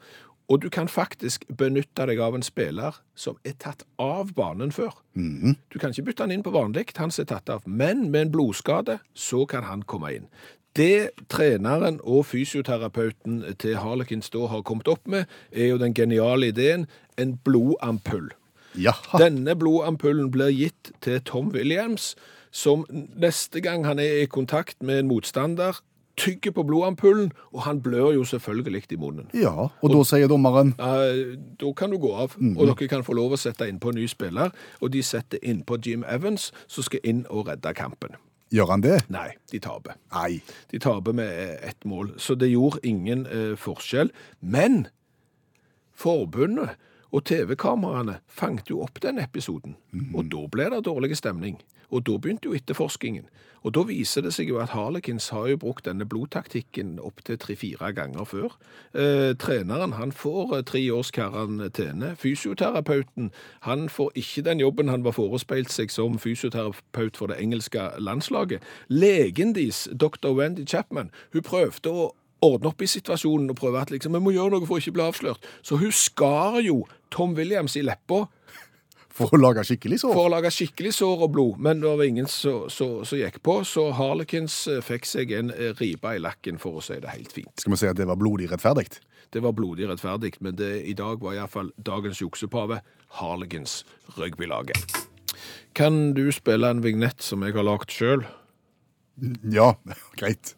Og 0.49 0.61
du 0.61 0.68
kan 0.68 0.90
faktisk 0.92 1.47
benytte 1.57 2.05
deg 2.09 2.20
av 2.20 2.35
en 2.37 2.44
spiller 2.44 2.99
som 3.16 3.38
er 3.49 3.55
tatt 3.61 3.87
av 4.01 4.35
banen 4.37 4.75
før. 4.77 4.92
Du 5.14 5.79
kan 5.81 5.94
ikke 5.94 6.11
bytte 6.11 6.27
han 6.27 6.35
inn 6.35 6.44
på 6.44 6.53
vanlig, 6.53 6.90
han 6.99 7.09
er 7.09 7.29
tatt 7.31 7.49
av. 7.49 7.64
Men 7.64 8.11
med 8.11 8.27
en 8.27 8.35
blodskade, 8.35 8.99
så 9.14 9.47
kan 9.49 9.64
han 9.64 9.87
komme 9.88 10.12
inn. 10.12 10.29
Det 10.77 11.14
treneren 11.31 12.01
og 12.03 12.27
fysioterapeuten 12.27 13.40
til 13.62 13.77
Harlequins 13.79 14.33
da 14.35 14.49
har 14.51 14.64
kommet 14.66 14.90
opp 14.90 15.07
med, 15.07 15.31
er 15.53 15.70
jo 15.70 15.79
den 15.79 15.94
geniale 15.94 16.51
ideen 16.51 16.88
en 17.16 17.37
blodampull. 17.47 18.33
Jaha. 18.75 19.20
Denne 19.23 19.55
blodampullen 19.57 20.33
blir 20.35 20.51
gitt 20.51 20.90
til 21.01 21.20
Tom 21.23 21.53
Williams, 21.55 22.16
som 22.51 22.83
neste 22.90 23.62
gang 23.62 23.87
han 23.87 24.03
er 24.03 24.25
i 24.25 24.31
kontakt 24.31 24.83
med 24.83 24.99
en 24.99 25.12
motstander, 25.12 25.79
tygger 26.16 26.55
på 26.55 26.62
blodampullen, 26.62 27.33
og 27.53 27.62
han 27.66 27.81
blør 27.83 28.12
jo 28.14 28.24
selvfølgelig 28.24 28.85
i 28.90 28.96
munnen. 28.96 29.31
Ja, 29.35 29.68
og 29.83 29.92
da 29.92 30.03
sier 30.07 30.29
dommeren 30.31 30.74
uh, 30.79 31.35
da 31.61 31.72
kan 31.77 31.90
du 31.90 31.98
gå 31.98 32.12
av, 32.14 32.37
og 32.38 32.62
dere 32.66 32.88
kan 32.88 33.05
få 33.07 33.16
lov 33.18 33.35
å 33.35 33.40
sette 33.40 33.68
inn 33.68 33.81
på 33.83 33.90
en 33.90 33.98
ny 33.98 34.07
spiller, 34.11 34.55
og 34.81 34.92
de 34.94 35.03
setter 35.03 35.42
inn 35.42 35.64
på 35.66 35.79
Jim 35.85 36.05
Evans, 36.09 36.53
som 36.66 36.87
skal 36.87 37.03
inn 37.05 37.24
og 37.31 37.48
redde 37.50 37.74
kampen. 37.74 38.18
Gjør 38.55 38.70
han 38.70 38.85
det? 38.85 38.98
Nei, 39.11 39.33
de 39.50 39.59
taper. 39.59 39.96
Nei. 40.14 40.38
De 40.70 40.79
taper 40.79 41.16
med 41.16 41.27
eh, 41.27 41.57
ett 41.70 41.85
mål, 41.88 42.12
så 42.22 42.37
det 42.38 42.53
gjorde 42.53 42.85
ingen 42.87 43.27
uh, 43.27 43.55
forskjell. 43.59 44.12
Men 44.40 44.87
forbundet 45.94 46.77
og 47.14 47.22
TV-kameraene 47.31 48.18
fanget 48.27 48.72
jo 48.72 48.83
opp 48.83 48.98
den 49.03 49.20
episoden, 49.22 49.77
og 50.14 50.27
da 50.33 50.46
ble 50.50 50.70
det 50.74 50.85
dårlig 50.88 51.16
stemning. 51.20 51.61
Og 51.94 52.03
da 52.07 52.16
begynte 52.18 52.48
jo 52.48 52.57
etterforskningen. 52.57 53.29
Og 53.64 53.72
da 53.77 53.85
viser 53.88 54.24
det 54.24 54.35
seg 54.37 54.50
jo 54.50 54.59
at 54.61 54.74
Harlekins 54.74 55.31
har 55.33 55.46
jo 55.48 55.61
brukt 55.61 55.87
denne 55.87 56.05
blodtaktikken 56.09 56.96
opp 57.00 57.22
til 57.24 57.38
tre-fire 57.40 57.92
ganger 57.96 58.27
før. 58.29 58.57
Eh, 58.92 59.33
treneren 59.40 59.94
han 59.96 60.12
får 60.12 60.57
eh, 60.59 60.64
tre 60.68 60.83
års 60.92 61.12
karantene. 61.14 62.12
Fysioterapeuten 62.20 63.31
han 63.68 63.87
får 63.88 64.11
ikke 64.20 64.44
den 64.50 64.61
jobben 64.61 64.92
han 64.92 65.07
var 65.07 65.16
forespeilt 65.16 65.72
seg 65.72 65.94
som 65.94 66.18
fysioterapeut 66.18 67.16
for 67.16 67.33
det 67.33 67.40
engelske 67.40 67.88
landslaget. 67.98 68.61
Legen 68.88 69.55
deres, 69.55 69.87
dr. 69.92 70.35
Wendy 70.35 70.66
Chapman, 70.68 71.12
hun 71.33 71.46
prøvde 71.46 71.94
å 71.94 72.11
ordne 72.44 72.68
opp 72.68 72.83
i 72.85 72.90
situasjonen 72.90 73.53
og 73.53 73.57
prøve 73.57 73.81
at 73.81 73.94
liksom, 73.94 74.12
vi 74.12 74.20
må 74.20 74.35
gjøre 74.35 74.59
noe 74.59 74.68
for 74.68 74.77
å 74.77 74.83
ikke 74.83 74.98
bli 74.98 75.07
avslørt. 75.07 75.48
Så 75.64 75.79
hun 75.81 75.94
skar 75.94 76.61
jo 76.64 76.83
Tom 77.14 77.37
Williams 77.38 77.77
i 77.79 77.85
leppa 77.87 78.24
For 79.14 79.31
å 79.31 79.38
lage 79.38 79.62
skikkelig 79.68 80.00
sår? 80.03 80.14
for 80.16 80.27
å 80.27 80.33
lage 80.33 80.50
skikkelig 80.50 80.90
sår 80.96 81.20
og 81.29 81.31
blod, 81.37 81.61
men 81.62 81.79
det 81.85 81.92
var 81.92 82.03
ingen 82.03 82.27
som 82.27 82.66
gikk 83.14 83.37
på, 83.46 83.61
så 83.62 83.85
Harlequins 83.94 84.57
eh, 84.72 84.81
fikk 84.83 85.07
seg 85.07 85.31
en 85.38 85.53
eh, 85.55 85.70
ripe 85.79 86.16
i 86.16 86.18
lakken, 86.22 86.59
for 86.59 86.81
å 86.81 86.83
si 86.83 86.96
det 86.98 87.12
helt 87.12 87.31
fint. 87.35 87.53
Skal 87.62 87.77
vi 87.77 87.79
si 87.79 87.90
at 87.92 88.00
det 88.00 88.09
var 88.11 88.18
blodig 88.18 88.50
rettferdig? 88.50 88.88
Det 89.31 89.42
var 89.42 89.55
blodig 89.55 89.87
rettferdig, 89.90 90.35
men 90.42 90.59
det, 90.59 90.72
i 90.90 90.96
dag 90.98 91.22
var 91.22 91.38
iallfall 91.38 91.70
dagens 91.79 92.20
juksepave 92.22 92.81
Harlequins 93.20 93.85
rugbylaget. 94.18 94.98
Kan 95.79 96.12
du 96.18 96.27
spille 96.35 96.70
en 96.70 96.83
vignett 96.83 97.22
som 97.22 97.42
jeg 97.46 97.55
har 97.55 97.66
lagd 97.66 97.94
sjøl? 97.94 98.27
Ja, 99.46 99.77
greit. 100.18 100.57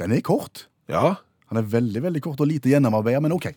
Den 0.00 0.14
er 0.14 0.24
kort. 0.26 0.66
Ja. 0.90 1.16
Han 1.50 1.60
er 1.60 1.68
veldig 1.70 2.02
veldig 2.02 2.22
kort 2.24 2.42
og 2.42 2.50
lite 2.50 2.72
gjennomarbeida, 2.72 3.22
men 3.22 3.34
OK. 3.36 3.52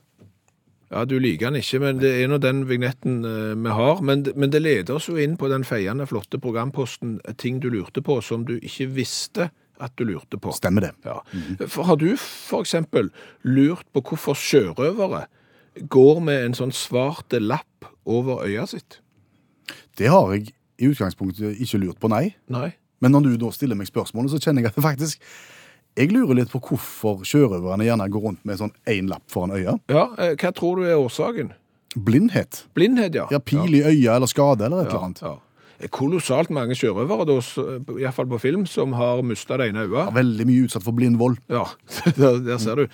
Ja, 0.88 1.04
du 1.04 1.18
liker 1.20 1.50
den 1.50 1.60
ikke, 1.60 1.82
men 1.84 1.98
det 2.00 2.14
er 2.16 2.30
nå 2.32 2.38
den 2.40 2.62
vignetten 2.70 3.20
eh, 3.28 3.56
vi 3.60 3.72
har. 3.76 4.02
Men, 4.06 4.24
men 4.40 4.52
det 4.54 4.62
leder 4.64 4.96
oss 4.96 5.10
jo 5.10 5.18
inn 5.20 5.36
på 5.40 5.50
den 5.52 5.66
feiende, 5.68 6.08
flotte 6.08 6.40
programposten 6.40 7.18
eh, 7.26 7.36
ting 7.36 7.60
du 7.64 7.68
lurte 7.74 8.04
på 8.06 8.22
som 8.24 8.46
du 8.48 8.56
ikke 8.58 8.88
visste 8.96 9.50
at 9.84 9.94
du 10.00 10.06
lurte 10.08 10.40
på. 10.42 10.54
Stemmer 10.56 10.88
det. 10.88 10.94
Ja. 11.06 11.20
For 11.68 11.90
har 11.90 12.00
du 12.00 12.14
eksempel 12.16 13.12
lurt 13.44 13.86
på 13.94 14.06
hvorfor 14.08 14.38
sjørøvere 14.40 15.26
går 15.92 16.24
med 16.24 16.46
en 16.46 16.58
sånn 16.58 16.74
svart 16.74 17.36
lapp 17.42 17.92
over 18.08 18.46
øya 18.48 18.66
sitt? 18.70 19.02
Det 20.00 20.10
har 20.14 20.32
jeg 20.34 20.54
i 20.78 20.90
utgangspunktet 20.90 21.60
ikke 21.62 21.82
lurt 21.84 22.00
på, 22.02 22.10
nei. 22.14 22.32
Nei. 22.54 22.72
Men 23.04 23.14
når 23.14 23.28
du 23.28 23.38
da 23.44 23.52
stiller 23.54 23.78
meg 23.78 23.90
spørsmålet, 23.90 24.34
så 24.34 24.42
kjenner 24.42 24.64
jeg 24.64 24.72
at 24.72 24.80
det 24.80 24.86
faktisk 24.86 25.28
Jeg 25.98 26.12
lurer 26.14 26.36
litt 26.38 26.52
på 26.54 26.60
hvorfor 26.62 27.24
sjørøverne 27.26 27.88
gjerne 27.88 28.06
går 28.14 28.22
rundt 28.28 28.44
med 28.46 28.60
sånn 28.60 28.74
én 28.88 29.08
lapp 29.10 29.24
foran 29.34 29.56
øya. 29.58 29.80
Ja, 29.90 30.04
eh, 30.22 30.36
hva 30.38 30.52
tror 30.54 30.78
du 30.78 30.86
er 30.86 31.00
årsaken? 31.02 31.52
Blindhet. 31.98 32.66
Blindhet, 32.78 33.16
ja. 33.18 33.26
Ja, 33.34 33.40
pil 33.42 33.74
i 33.74 33.82
øya 33.82 34.16
eller 34.20 34.30
skade 34.30 34.66
eller 34.68 34.84
et 34.86 34.92
eller 34.94 35.08
annet. 35.10 35.22
ja. 35.26 35.36
Det 35.78 35.86
er 35.86 35.94
kolossalt 35.94 36.50
mange 36.50 36.74
sjørøvere, 36.74 37.28
iallfall 37.30 38.00
i 38.00 38.02
hvert 38.02 38.16
fall 38.18 38.30
på 38.32 38.40
film, 38.42 38.64
som 38.66 38.94
har 38.98 39.20
mista 39.22 39.58
det 39.62 39.68
ene 39.70 39.84
øyet. 39.86 40.10
Veldig 40.16 40.46
mye 40.50 40.64
utsatt 40.66 40.82
for 40.86 40.92
blind 40.98 41.20
vold. 41.22 41.38
Ja, 41.54 41.66
der, 42.18 42.40
der 42.42 42.58
ser 42.58 42.76
du. 42.82 42.88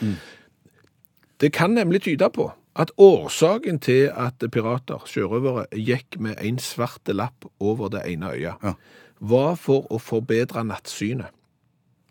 Det 1.40 1.52
kan 1.56 1.72
nemlig 1.76 2.02
tyde 2.04 2.28
på 2.36 2.50
at 2.76 2.92
årsaken 3.00 3.80
til 3.80 4.10
at 4.12 4.44
pirater, 4.52 5.00
sjørøvere, 5.08 5.68
gikk 5.80 6.18
med 6.20 6.36
en 6.44 6.60
svart 6.60 7.08
lapp 7.16 7.46
over 7.64 7.88
det 7.94 8.02
ene 8.10 8.32
øyet, 8.36 8.60
Ja. 8.64 8.74
var 9.22 9.56
for 9.56 9.88
å 9.94 10.00
forbedre 10.04 10.64
nattsynet. 10.68 11.32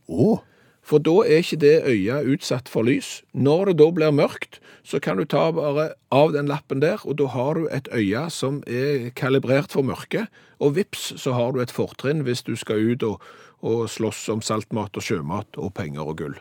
Å, 0.08 0.40
For 0.82 0.98
da 0.98 1.22
er 1.22 1.44
ikke 1.44 1.60
det 1.62 1.74
øyet 1.86 2.28
utsatt 2.34 2.68
for 2.68 2.82
lys. 2.86 3.22
Når 3.32 3.70
det 3.70 3.76
da 3.78 3.90
blir 3.94 4.14
mørkt, 4.14 4.58
så 4.82 4.98
kan 4.98 5.16
du 5.16 5.24
ta 5.24 5.46
bare 5.54 5.92
av 6.10 6.34
den 6.34 6.50
lappen 6.50 6.82
der, 6.82 7.04
og 7.06 7.20
da 7.20 7.28
har 7.30 7.54
du 7.54 7.68
et 7.70 7.88
øye 7.94 8.26
som 8.34 8.62
er 8.66 9.12
kalibrert 9.14 9.72
for 9.72 9.86
mørke, 9.86 10.26
og 10.58 10.74
vips, 10.76 11.12
så 11.22 11.34
har 11.38 11.54
du 11.54 11.62
et 11.62 11.74
fortrinn 11.74 12.26
hvis 12.26 12.42
du 12.42 12.56
skal 12.58 12.82
ut 12.82 13.06
og, 13.06 13.22
og 13.62 13.86
slåss 13.90 14.26
om 14.34 14.42
saltmat 14.42 14.98
og 14.98 15.06
sjømat 15.06 15.58
og 15.58 15.72
penger 15.78 16.02
og 16.02 16.18
gull. 16.18 16.36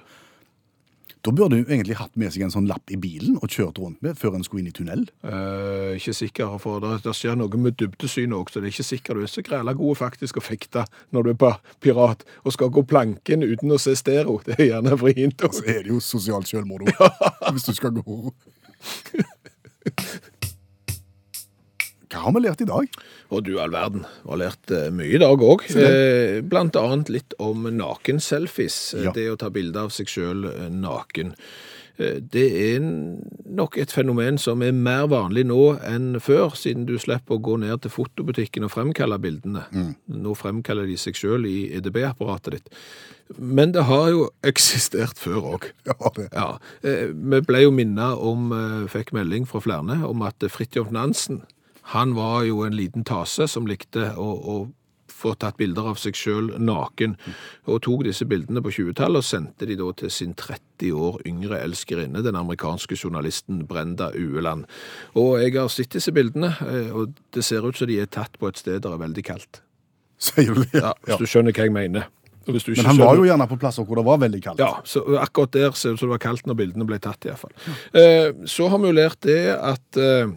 Da 1.21 1.31
burde 1.31 1.59
hun 1.59 1.67
egentlig 1.69 1.99
hatt 1.99 2.15
med 2.17 2.33
seg 2.33 2.47
en 2.47 2.53
sånn 2.53 2.67
lapp 2.69 2.89
i 2.89 2.97
bilen 2.97 3.35
og 3.37 3.51
kjørt 3.53 3.77
rundt 3.77 4.01
med 4.01 4.17
før 4.17 4.39
en 4.39 4.45
skulle 4.45 4.63
inn 4.63 4.71
i 4.71 4.73
tunnel. 4.73 5.03
Eh, 5.21 5.91
ikke 5.99 6.15
sikker, 6.17 6.55
for 6.63 6.81
det, 6.81 6.95
det 7.05 7.13
skjer 7.17 7.37
noe 7.37 7.61
med 7.61 7.77
dybdesynet 7.77 8.33
også, 8.33 8.55
så 8.55 8.63
det 8.63 8.71
er 8.71 8.73
ikke 8.73 8.87
sikker 8.87 9.19
du 9.19 9.21
er 9.21 9.29
så 9.29 9.43
græla 9.45 9.75
god 9.77 9.99
faktisk 9.99 10.41
å 10.41 10.45
fekte 10.45 10.87
når 11.13 11.27
du 11.27 11.29
er 11.35 11.39
på 11.43 11.51
pirat 11.85 12.25
og 12.41 12.55
skal 12.55 12.73
gå 12.73 12.81
planken 12.89 13.45
uten 13.45 13.75
å 13.75 13.79
se 13.81 13.93
stero. 13.99 14.39
Det 14.47 14.57
er 14.57 14.71
gjerne 14.71 14.97
vrient. 14.97 15.45
Så 15.53 15.65
er 15.69 15.85
det 15.85 15.93
jo 15.93 16.01
sosialt 16.01 16.49
selvmord 16.49 16.89
òg, 16.89 16.97
hvis 17.53 17.69
du 17.69 17.73
skal 17.77 17.93
gå 17.93 18.01
Hva 22.11 22.25
har 22.25 22.33
vi 22.35 22.41
lært 22.43 22.65
i 22.65 22.67
dag? 22.67 23.01
Og 23.31 23.45
du 23.47 23.53
all 23.63 23.71
verden, 23.71 24.03
har 24.27 24.39
lært 24.41 24.71
eh, 24.75 24.89
mye 24.91 25.15
i 25.15 25.19
dag 25.21 25.39
òg. 25.39 25.61
Eh, 25.71 26.41
blant 26.43 26.75
annet 26.75 27.07
litt 27.13 27.33
om 27.39 27.63
nakenselfies. 27.63 28.93
eh, 28.97 29.03
Ja. 29.07 29.11
Det 29.15 29.29
å 29.31 29.37
ta 29.39 29.49
bilde 29.49 29.79
av 29.79 29.89
seg 29.95 30.07
sjøl 30.11 30.49
naken. 30.71 31.35
Det 32.01 32.47
er 32.73 32.79
nok 32.81 33.75
et 33.77 33.91
fenomen 33.93 34.39
som 34.39 34.61
er 34.65 34.71
mer 34.73 35.03
vanlig 35.11 35.43
nå 35.45 35.77
enn 35.85 36.15
før, 36.23 36.55
siden 36.57 36.85
du 36.87 36.95
slipper 36.97 37.35
å 37.37 37.41
gå 37.45 37.59
ned 37.61 37.83
til 37.83 37.91
fotobutikken 37.93 38.63
og 38.65 38.71
fremkalle 38.73 39.19
bildene. 39.21 39.65
Nå 40.09 40.33
fremkaller 40.35 40.87
de 40.89 40.95
seg 40.97 41.13
sjøl 41.19 41.45
i 41.45 41.69
EDB-apparatet 41.77 42.51
ditt. 42.57 42.69
Men 43.37 43.71
det 43.75 43.83
har 43.85 44.09
jo 44.09 44.29
eksistert 44.51 45.19
før 45.21 45.53
òg. 45.53 45.69
Ja. 45.85 45.93
Ja, 46.33 46.47
vi 46.81 47.41
ble 47.45 47.61
jo 47.67 47.71
minna 47.75 48.15
om, 48.17 48.49
fikk 48.89 49.13
melding 49.13 49.45
fra 49.47 49.61
flere, 49.61 50.01
om 50.09 50.23
at 50.25 50.41
Fridtjof 50.49 50.89
Nansen, 50.91 51.43
han 51.83 52.13
var 52.15 52.43
jo 52.47 52.63
en 52.63 52.75
liten 52.77 53.03
tase 53.03 53.47
som 53.47 53.65
likte 53.67 54.11
å, 54.17 54.27
å 54.53 54.55
få 55.11 55.35
tatt 55.37 55.57
bilder 55.59 55.85
av 55.91 55.97
seg 56.01 56.15
selv 56.17 56.55
naken, 56.57 57.11
og 57.69 57.81
tok 57.85 58.03
disse 58.07 58.25
bildene 58.25 58.61
på 58.63 58.71
20-tallet 58.73 59.19
og 59.21 59.25
sendte 59.27 59.67
de 59.69 59.75
da 59.77 59.89
til 59.99 60.09
sin 60.09 60.31
30 60.33 60.93
år 60.97 61.19
yngre 61.29 61.59
elskerinne, 61.61 62.23
den 62.25 62.37
amerikanske 62.39 62.95
journalisten 62.97 63.65
Brenda 63.69 64.07
Ueland. 64.17 64.65
Og 65.13 65.35
jeg 65.43 65.53
har 65.59 65.69
sett 65.69 65.93
disse 65.93 66.11
bildene, 66.15 66.55
eh, 66.65 66.89
og 66.95 67.13
det 67.35 67.43
ser 67.45 67.67
ut 67.67 67.77
som 67.77 67.87
de 67.91 67.99
er 68.01 68.09
tatt 68.09 68.39
på 68.41 68.49
et 68.49 68.57
sted 68.57 68.79
der 68.79 68.87
det 68.89 68.95
er 68.97 69.03
veldig 69.05 69.23
kaldt. 69.27 69.61
Sier 70.21 70.53
du 70.57 70.63
det? 70.63 70.81
Ja, 70.81 70.93
Ja. 71.05 71.17
hvis 71.17 71.21
du 71.21 71.25
skjønner 71.29 71.53
hva 71.53 71.67
jeg 71.69 71.73
mener. 71.75 72.07
Men 72.47 72.85
han 72.87 72.97
var 72.97 73.15
jo 73.19 73.25
gjerne 73.27 73.45
på 73.51 73.59
plasser 73.61 73.85
hvor 73.85 73.99
det 73.99 74.05
var 74.07 74.17
veldig 74.17 74.39
kaldt. 74.41 74.59
ja, 74.63 74.71
så 74.83 75.03
akkurat 75.21 75.51
der 75.53 75.71
ser 75.77 75.89
det 75.91 75.93
ut 75.93 75.99
som 76.01 76.09
det 76.09 76.15
var 76.17 76.23
kaldt 76.25 76.47
når 76.49 76.57
bildene 76.57 76.87
ble 76.89 76.97
tatt 76.97 77.25
i 77.25 77.29
hvert 77.29 77.37
fall. 77.43 77.53
Eh, 77.93 78.31
så 78.49 78.67
har 78.71 78.79
vi 78.81 78.89
jo 78.89 78.95
lært 78.97 79.19
det 79.21 79.43
at 79.53 79.97
eh, 80.01 80.31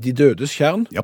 de 0.00 0.12
dødes 0.12 0.54
kjern 0.58 0.86
Ja. 0.92 1.02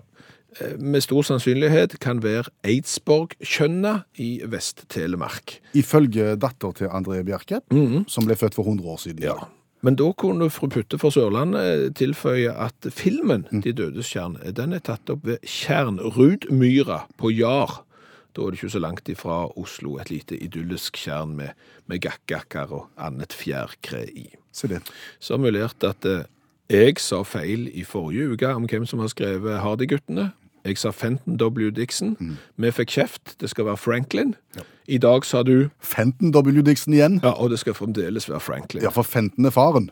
eh, 0.61 0.77
med 0.79 1.01
stor 1.03 1.23
sannsynlighet 1.23 1.99
kan 2.01 2.23
være 2.23 2.51
Eidsborg-kjønna 2.65 4.03
i 4.19 4.41
Vest-Telemark. 4.51 5.59
Ifølge 5.75 6.37
datter 6.37 6.73
til 6.73 6.89
André 6.89 7.23
Bjerke, 7.23 7.61
som 8.09 8.27
ble 8.27 8.37
født 8.37 8.55
for 8.55 8.65
100 8.65 8.89
år 8.89 8.99
siden. 8.99 9.23
Ja. 9.23 9.35
Men 9.83 9.95
da 9.97 10.11
kunne 10.13 10.51
fru 10.53 10.69
Putte 10.69 10.99
for 11.01 11.09
Sørlandet 11.11 11.95
tilføye 11.97 12.53
at 12.53 12.75
filmen 12.93 13.47
De 13.63 13.73
dødes 13.73 14.11
kjern, 14.13 14.35
den 14.53 14.75
er 14.77 14.79
tatt 14.85 15.09
opp 15.09 15.25
ved 15.25 15.39
Kjernrudmyra 15.47 17.07
på 17.17 17.31
Jar. 17.33 17.81
Da 18.37 18.43
er 18.45 18.51
det 18.53 18.61
ikke 18.61 18.71
så 18.77 18.81
langt 18.83 19.09
ifra 19.11 19.39
Oslo, 19.59 19.97
et 19.99 20.11
lite 20.11 20.37
idyllisk 20.39 20.97
tjern 21.01 21.33
med, 21.37 21.51
med 21.91 22.01
gakkakker 22.05 22.71
og 22.77 22.85
annet 23.01 23.33
fjærkre 23.35 24.05
i. 24.13 24.29
Så 24.53 24.69
det. 24.71 24.83
Så 25.19 25.35
har 25.37 25.43
vi 25.45 25.51
lært 25.57 25.83
at 25.87 26.05
eh, 26.07 26.23
jeg 26.71 26.99
sa 27.03 27.23
feil 27.27 27.69
i 27.75 27.83
forrige 27.85 28.33
uke 28.33 28.55
om 28.55 28.67
hvem 28.71 28.87
som 28.87 29.03
har 29.03 29.11
skrevet 29.13 29.61
Hardy-guttene. 29.61 30.31
Jeg 30.65 30.77
sa 30.79 30.91
Fenton 30.93 31.39
W. 31.41 31.71
Dixon. 31.73 32.17
Vi 32.61 32.71
fikk 32.71 32.91
kjeft. 32.93 33.35
Det 33.41 33.49
skal 33.51 33.65
være 33.65 33.77
Franklin. 33.81 34.35
I 34.89 34.99
dag 35.01 35.25
sa 35.25 35.43
du 35.43 35.71
Fenton 35.81 36.35
W. 36.37 36.61
Dixon 36.63 36.95
igjen. 36.95 37.21
ja, 37.25 37.31
og 37.33 37.51
det 37.51 37.59
skal 37.63 37.75
fremdeles 37.75 38.29
være 38.29 38.41
Franklin. 38.41 38.83
Ja, 38.85 38.91
for 38.93 39.03
Fenton 39.03 39.45
er 39.49 39.51
faren. 39.51 39.91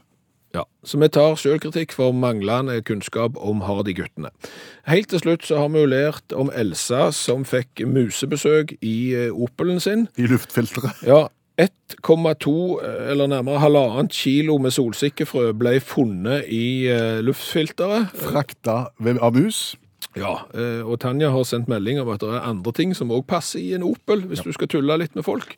Ja, 0.54 0.62
Så 0.84 0.96
vi 0.98 1.08
tar 1.08 1.34
selvkritikk 1.36 1.92
for 1.92 2.12
manglende 2.12 2.82
kunnskap 2.82 3.36
om 3.36 3.60
Hardy-guttene. 3.60 4.30
Helt 4.88 5.08
til 5.08 5.20
slutt 5.20 5.44
så 5.44 5.58
har 5.58 5.68
vi 5.68 5.80
jo 5.82 5.86
lært 5.86 6.32
om 6.32 6.48
Elsa 6.56 7.10
som 7.12 7.44
fikk 7.44 7.82
musebesøk 7.86 8.72
i 8.80 9.14
eh, 9.14 9.28
Opelen 9.32 9.80
sin. 9.80 10.06
I 10.16 10.24
luftfilteret. 10.30 11.02
Ja, 11.06 11.26
1,2 11.58 12.52
eller 13.10 13.26
nærmere 13.32 13.58
halvannet 13.64 14.12
kilo 14.14 14.58
med 14.62 14.70
solsikkefrø 14.76 15.50
ble 15.58 15.78
funnet 15.82 16.46
i 16.54 16.86
eh, 16.92 17.18
luftfilteret. 17.26 18.12
Frakta 18.14 18.84
ved- 19.02 19.18
av 19.22 19.34
mus. 19.34 19.76
Ja, 20.16 20.38
eh, 20.54 20.80
og 20.88 20.98
Tanja 21.02 21.28
har 21.30 21.44
sendt 21.46 21.68
melding 21.70 21.98
om 22.00 22.08
at 22.10 22.22
det 22.22 22.30
er 22.32 22.46
andre 22.48 22.72
ting 22.74 22.94
som 22.96 23.10
også 23.12 23.26
passer 23.28 23.60
i 23.60 23.72
en 23.76 23.84
Opel, 23.86 24.22
hvis 24.30 24.42
du 24.46 24.52
skal 24.54 24.70
tulle 24.70 24.96
litt 24.98 25.14
med 25.18 25.24
folk. 25.26 25.56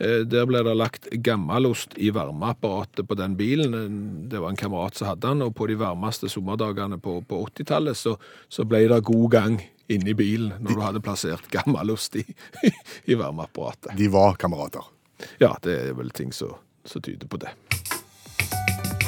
Eh, 0.00 0.24
Der 0.28 0.46
ble 0.48 0.62
det 0.64 0.74
lagt 0.76 1.06
gammelost 1.22 1.94
i 1.96 2.10
varmeapparatet 2.10 3.06
på 3.08 3.14
den 3.16 3.36
bilen. 3.36 3.74
En- 3.74 4.28
Det 4.28 4.40
var 4.40 4.48
en 4.50 4.56
kamerat 4.56 4.94
som 4.96 5.08
hadde 5.08 5.20
den, 5.28 5.42
og 5.42 5.54
på 5.54 5.68
de 5.68 5.76
varmeste 5.76 6.28
sommerdagene 6.28 6.98
på, 7.00 7.20
på 7.28 7.44
80-tallet 7.46 7.96
så, 7.96 8.16
så 8.48 8.64
ble 8.64 8.88
det 8.88 9.04
god 9.04 9.30
gang 9.30 9.60
inni 9.88 10.14
bilen 10.14 10.52
når 10.60 10.74
du 10.74 10.80
hadde 10.80 11.00
plassert 11.04 11.48
gammelost 11.50 12.16
i, 12.16 12.24
i 13.12 13.14
varmeapparatet. 13.14 13.96
De 13.96 14.08
var 14.08 14.34
kamerater. 14.40 14.82
Ja, 15.42 15.54
det 15.62 15.78
er 15.88 15.96
vel 15.98 16.10
ting 16.10 16.32
som 16.32 17.02
tyder 17.02 17.26
på 17.28 17.40
det. 17.42 17.54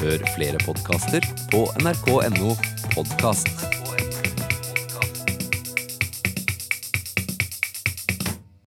Hør 0.01 0.25
flere 0.35 0.59
podkaster 0.65 1.23
på 1.51 1.65
nrk.no 1.81 2.55
podkast. 2.95 4.04